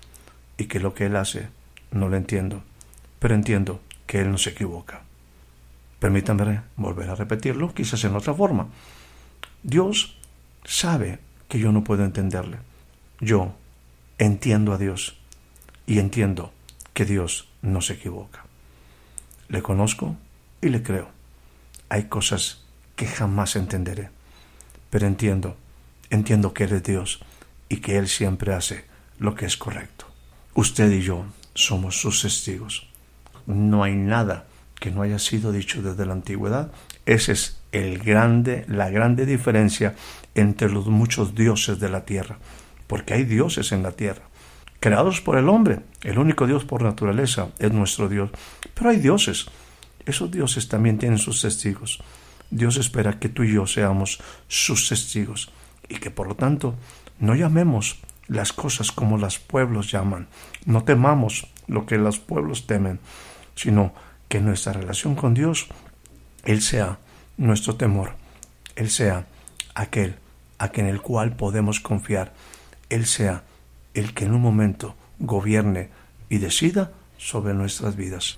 y 0.58 0.66
que 0.66 0.80
lo 0.80 0.94
que 0.94 1.08
Él 1.08 1.18
hace 1.18 1.50
no 1.92 2.10
lo 2.10 2.18
entiendo, 2.18 2.64
pero 3.20 3.36
entiendo 3.36 3.82
que 4.06 4.22
Él 4.22 4.32
no 4.32 4.38
se 4.38 4.52
equivoca. 4.52 5.02
Permítanme 6.00 6.62
volver 6.78 7.10
a 7.10 7.16
repetirlo, 7.16 7.74
quizás 7.74 8.04
en 8.06 8.16
otra 8.16 8.34
forma. 8.34 8.68
Dios 9.64 10.18
sabe 10.64 11.20
que 11.48 11.60
yo 11.60 11.72
no 11.72 11.84
puedo 11.84 12.06
entenderle. 12.06 12.58
Yo 13.20 13.54
entiendo 14.18 14.74
a 14.74 14.78
Dios 14.78 15.18
y 15.86 16.00
entiendo 16.00 16.54
que 16.94 17.06
Dios 17.06 17.50
no 17.62 17.82
se 17.82 17.94
equivoca. 17.94 18.46
Le 19.50 19.62
conozco 19.62 20.16
y 20.62 20.70
le 20.70 20.84
creo. 20.84 21.10
Hay 21.90 22.04
cosas 22.04 22.64
que 22.96 23.08
jamás 23.08 23.56
entenderé, 23.56 24.10
pero 24.90 25.08
entiendo, 25.08 25.58
entiendo 26.10 26.54
que 26.54 26.66
Él 26.66 26.74
es 26.74 26.84
Dios 26.84 27.20
y 27.68 27.78
que 27.78 27.98
Él 27.98 28.08
siempre 28.08 28.54
hace 28.54 28.86
lo 29.18 29.36
que 29.36 29.46
es 29.46 29.58
correcto. 29.58 30.06
Usted 30.54 30.92
y 30.92 31.02
yo 31.02 31.26
somos 31.54 32.00
sus 32.00 32.22
testigos. 32.22 32.88
No 33.46 33.84
hay 33.84 33.96
nada 33.96 34.48
que 34.80 34.92
no 34.92 35.02
haya 35.02 35.20
sido 35.20 35.52
dicho 35.52 35.82
desde 35.82 36.06
la 36.06 36.14
antigüedad. 36.14 36.72
Esa 37.06 37.32
es 37.32 37.62
el 37.72 38.00
grande, 38.00 38.66
la 38.68 38.90
grande 38.90 39.26
diferencia 39.26 39.96
entre 40.36 40.70
los 40.70 40.88
muchos 40.88 41.36
dioses 41.36 41.80
de 41.80 41.90
la 41.90 42.06
tierra, 42.06 42.38
porque 42.88 43.14
hay 43.14 43.24
dioses 43.26 43.72
en 43.72 43.84
la 43.84 43.92
tierra, 43.92 44.22
creados 44.80 45.22
por 45.22 45.38
el 45.38 45.50
hombre. 45.50 45.82
El 46.04 46.18
único 46.18 46.48
Dios 46.48 46.64
por 46.64 46.82
naturaleza 46.82 47.50
es 47.60 47.72
nuestro 47.72 48.08
Dios. 48.08 48.30
Pero 48.74 48.90
hay 48.90 48.98
dioses. 48.98 49.48
Esos 50.06 50.32
dioses 50.32 50.68
también 50.70 50.98
tienen 50.98 51.20
sus 51.20 51.42
testigos. 51.42 52.02
Dios 52.50 52.78
espera 52.78 53.20
que 53.20 53.30
tú 53.30 53.44
y 53.44 53.54
yo 53.54 53.68
seamos 53.68 54.20
sus 54.48 54.90
testigos 54.90 55.52
y 55.88 55.96
que 55.96 56.10
por 56.10 56.28
lo 56.28 56.36
tanto 56.36 56.76
no 57.20 57.36
llamemos 57.36 58.00
las 58.30 58.54
cosas 58.54 58.92
como 58.92 59.18
los 59.18 59.40
pueblos 59.40 59.92
llaman. 59.92 60.28
No 60.66 60.84
temamos 60.84 61.48
lo 61.68 61.86
que 61.86 61.98
los 61.98 62.20
pueblos 62.20 62.68
temen, 62.68 63.00
sino 63.56 63.94
que 64.30 64.40
nuestra 64.40 64.74
relación 64.74 65.16
con 65.16 65.34
Dios, 65.34 65.68
Él 66.46 66.62
sea 66.62 67.00
nuestro 67.38 67.76
temor, 67.76 68.14
Él 68.76 68.90
sea 68.90 69.28
aquel 69.76 70.16
a 70.60 70.70
quien 70.70 70.86
el 70.86 71.02
cual 71.02 71.36
podemos 71.36 71.80
confiar, 71.80 72.34
Él 72.90 73.06
sea 73.06 73.44
el 73.94 74.14
que 74.14 74.26
en 74.26 74.34
un 74.34 74.42
momento 74.42 74.96
gobierne 75.18 75.90
y 76.30 76.38
decida 76.38 76.92
sobre 77.18 77.54
nuestras 77.54 77.96
vidas. 77.96 78.38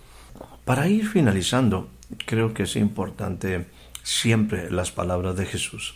Para 0.65 0.87
ir 0.87 1.07
finalizando, 1.07 1.89
creo 2.25 2.53
que 2.53 2.63
es 2.63 2.75
importante 2.75 3.67
siempre 4.03 4.71
las 4.71 4.91
palabras 4.91 5.35
de 5.35 5.45
Jesús. 5.45 5.95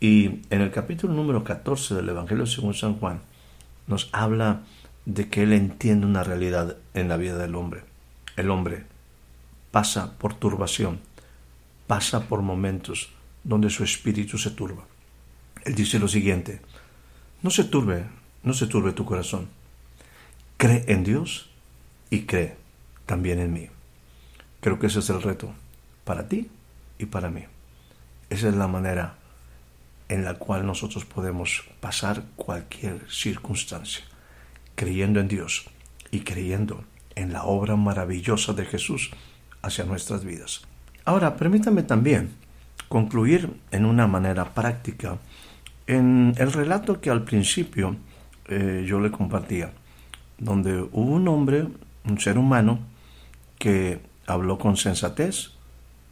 Y 0.00 0.40
en 0.48 0.62
el 0.62 0.70
capítulo 0.70 1.12
número 1.12 1.44
14 1.44 1.94
del 1.94 2.08
Evangelio 2.08 2.46
según 2.46 2.72
San 2.72 2.94
Juan, 2.94 3.20
nos 3.86 4.08
habla 4.12 4.62
de 5.04 5.28
que 5.28 5.42
Él 5.42 5.52
entiende 5.52 6.06
una 6.06 6.24
realidad 6.24 6.78
en 6.94 7.08
la 7.08 7.18
vida 7.18 7.36
del 7.36 7.54
hombre. 7.54 7.82
El 8.36 8.50
hombre 8.50 8.86
pasa 9.70 10.16
por 10.16 10.32
turbación, 10.32 11.00
pasa 11.86 12.28
por 12.28 12.40
momentos 12.40 13.10
donde 13.44 13.68
su 13.68 13.84
espíritu 13.84 14.38
se 14.38 14.50
turba. 14.50 14.84
Él 15.64 15.74
dice 15.74 15.98
lo 15.98 16.08
siguiente, 16.08 16.62
no 17.42 17.50
se 17.50 17.64
turbe, 17.64 18.06
no 18.42 18.54
se 18.54 18.66
turbe 18.66 18.92
tu 18.92 19.04
corazón. 19.04 19.48
Cree 20.56 20.84
en 20.88 21.04
Dios 21.04 21.50
y 22.08 22.22
cree 22.22 22.56
también 23.04 23.38
en 23.38 23.52
mí. 23.52 23.68
Creo 24.60 24.78
que 24.78 24.86
ese 24.86 25.00
es 25.00 25.10
el 25.10 25.20
reto 25.20 25.52
para 26.04 26.26
ti 26.26 26.48
y 26.98 27.06
para 27.06 27.28
mí. 27.28 27.44
Esa 28.30 28.48
es 28.48 28.54
la 28.54 28.66
manera 28.66 29.19
en 30.10 30.24
la 30.24 30.34
cual 30.34 30.66
nosotros 30.66 31.04
podemos 31.04 31.62
pasar 31.78 32.24
cualquier 32.34 33.00
circunstancia, 33.08 34.04
creyendo 34.74 35.20
en 35.20 35.28
Dios 35.28 35.70
y 36.10 36.20
creyendo 36.20 36.84
en 37.14 37.32
la 37.32 37.44
obra 37.44 37.76
maravillosa 37.76 38.52
de 38.52 38.66
Jesús 38.66 39.10
hacia 39.62 39.84
nuestras 39.84 40.24
vidas. 40.24 40.62
Ahora, 41.04 41.36
permítame 41.36 41.84
también 41.84 42.30
concluir 42.88 43.52
en 43.70 43.84
una 43.84 44.08
manera 44.08 44.52
práctica 44.52 45.18
en 45.86 46.34
el 46.38 46.52
relato 46.52 47.00
que 47.00 47.10
al 47.10 47.22
principio 47.22 47.96
eh, 48.48 48.84
yo 48.86 48.98
le 48.98 49.12
compartía, 49.12 49.72
donde 50.38 50.80
hubo 50.80 51.12
un 51.12 51.28
hombre, 51.28 51.68
un 52.04 52.18
ser 52.18 52.36
humano, 52.36 52.80
que 53.58 54.00
habló 54.26 54.58
con 54.58 54.76
sensatez, 54.76 55.52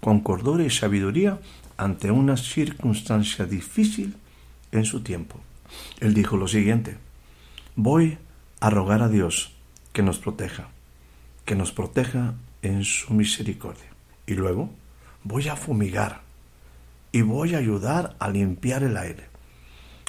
con 0.00 0.20
cordura 0.20 0.62
y 0.62 0.70
sabiduría 0.70 1.38
ante 1.78 2.10
una 2.10 2.36
circunstancia 2.36 3.46
difícil 3.46 4.16
en 4.72 4.84
su 4.84 5.00
tiempo. 5.00 5.40
Él 6.00 6.12
dijo 6.12 6.36
lo 6.36 6.48
siguiente, 6.48 6.98
voy 7.76 8.18
a 8.60 8.68
rogar 8.68 9.00
a 9.00 9.08
Dios 9.08 9.52
que 9.92 10.02
nos 10.02 10.18
proteja, 10.18 10.68
que 11.44 11.54
nos 11.54 11.72
proteja 11.72 12.34
en 12.62 12.84
su 12.84 13.14
misericordia. 13.14 13.86
Y 14.26 14.34
luego 14.34 14.70
voy 15.22 15.48
a 15.48 15.56
fumigar 15.56 16.22
y 17.12 17.22
voy 17.22 17.54
a 17.54 17.58
ayudar 17.58 18.16
a 18.18 18.28
limpiar 18.28 18.82
el 18.82 18.96
aire. 18.96 19.28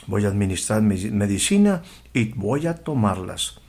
Voy 0.08 0.26
a 0.26 0.30
administrar 0.30 0.82
medicina 0.82 1.84
y 2.14 2.34
voy 2.34 2.66
a 2.66 2.76
tomarlas. 2.76 3.62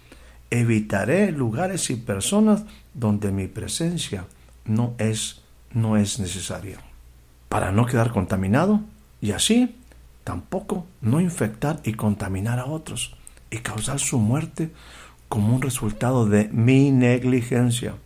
Evitaré 0.49 1.31
lugares 1.33 1.91
y 1.91 1.97
personas 1.97 2.65
donde 2.95 3.31
mi 3.31 3.47
presencia 3.47 4.25
no 4.65 4.95
es, 4.99 5.43
no 5.73 5.97
es 5.97 6.19
necesaria 6.19 6.89
para 7.51 7.73
no 7.73 7.85
quedar 7.85 8.13
contaminado 8.13 8.81
y 9.21 9.33
así 9.33 9.77
tampoco 10.23 10.87
no 11.01 11.21
infectar 11.21 11.81
y 11.83 11.95
contaminar 11.95 12.61
a 12.61 12.67
otros 12.67 13.17
y 13.51 13.59
causar 13.59 13.99
su 13.99 14.19
muerte 14.21 14.71
como 15.29 15.57
un 15.57 15.61
resultado 15.61 16.27
de 16.27 16.49
mi 16.53 16.93
negligencia. 16.93 17.97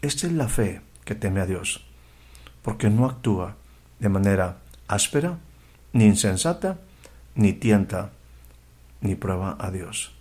Esta 0.00 0.26
es 0.26 0.32
la 0.32 0.48
fe 0.48 0.80
que 1.04 1.14
teme 1.14 1.42
a 1.42 1.46
Dios, 1.46 1.84
porque 2.62 2.88
no 2.88 3.04
actúa 3.04 3.56
de 3.98 4.08
manera 4.08 4.56
áspera, 4.88 5.36
ni 5.92 6.06
insensata, 6.06 6.78
ni 7.34 7.52
tienta, 7.52 8.10
ni 9.02 9.16
prueba 9.16 9.58
a 9.60 9.70
Dios. 9.70 10.12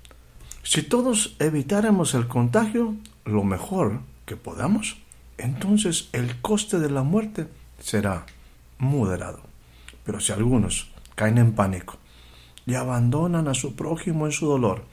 Si 0.61 0.83
todos 0.83 1.37
evitáramos 1.39 2.13
el 2.15 2.27
contagio 2.27 2.95
lo 3.23 3.45
mejor 3.45 4.01
que 4.25 4.35
podamos, 4.35 4.97
entonces 5.37 6.09
el 6.11 6.41
coste 6.41 6.79
de 6.79 6.89
la 6.89 7.03
muerte 7.03 7.47
será 7.79 8.25
moderado. 8.77 9.41
Pero 10.05 10.19
si 10.19 10.31
algunos 10.31 10.91
caen 11.15 11.37
en 11.37 11.53
pánico 11.53 11.97
y 12.65 12.75
abandonan 12.75 13.47
a 13.47 13.53
su 13.53 13.75
prójimo 13.75 14.25
en 14.25 14.31
su 14.31 14.47
dolor, 14.47 14.85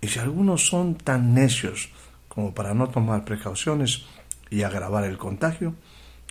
y 0.00 0.08
si 0.08 0.18
algunos 0.18 0.66
son 0.66 0.94
tan 0.94 1.34
necios 1.34 1.90
como 2.28 2.54
para 2.54 2.74
no 2.74 2.88
tomar 2.88 3.24
precauciones 3.24 4.04
y 4.50 4.62
agravar 4.62 5.04
el 5.04 5.18
contagio, 5.18 5.74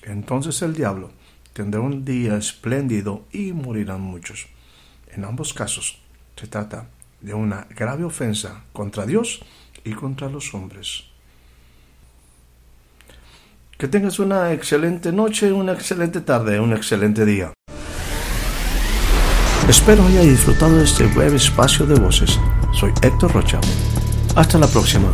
entonces 0.03 0.61
el 0.61 0.73
diablo 0.73 1.11
tendrá 1.53 1.81
un 1.81 2.05
día 2.05 2.37
espléndido 2.37 3.25
y 3.31 3.51
morirán 3.51 4.01
muchos. 4.01 4.47
En 5.11 5.25
ambos 5.25 5.53
casos 5.53 5.99
se 6.35 6.47
trata 6.47 6.89
de 7.19 7.33
una 7.33 7.67
grave 7.75 8.03
ofensa 8.03 8.63
contra 8.73 9.05
Dios 9.05 9.41
y 9.83 9.93
contra 9.93 10.29
los 10.29 10.53
hombres. 10.53 11.05
Que 13.77 13.87
tengas 13.87 14.17
una 14.17 14.53
excelente 14.53 15.11
noche, 15.11 15.51
una 15.53 15.73
excelente 15.73 16.21
tarde, 16.21 16.59
un 16.59 16.73
excelente 16.73 17.25
día. 17.25 17.53
Espero 19.69 20.03
haya 20.03 20.21
disfrutado 20.21 20.77
de 20.77 20.83
este 20.83 21.05
breve 21.05 21.35
espacio 21.35 21.85
de 21.85 21.93
voces. 21.99 22.39
Soy 22.73 22.91
Héctor 23.03 23.33
Rocha. 23.33 23.61
Hasta 24.35 24.57
la 24.57 24.65
próxima. 24.65 25.09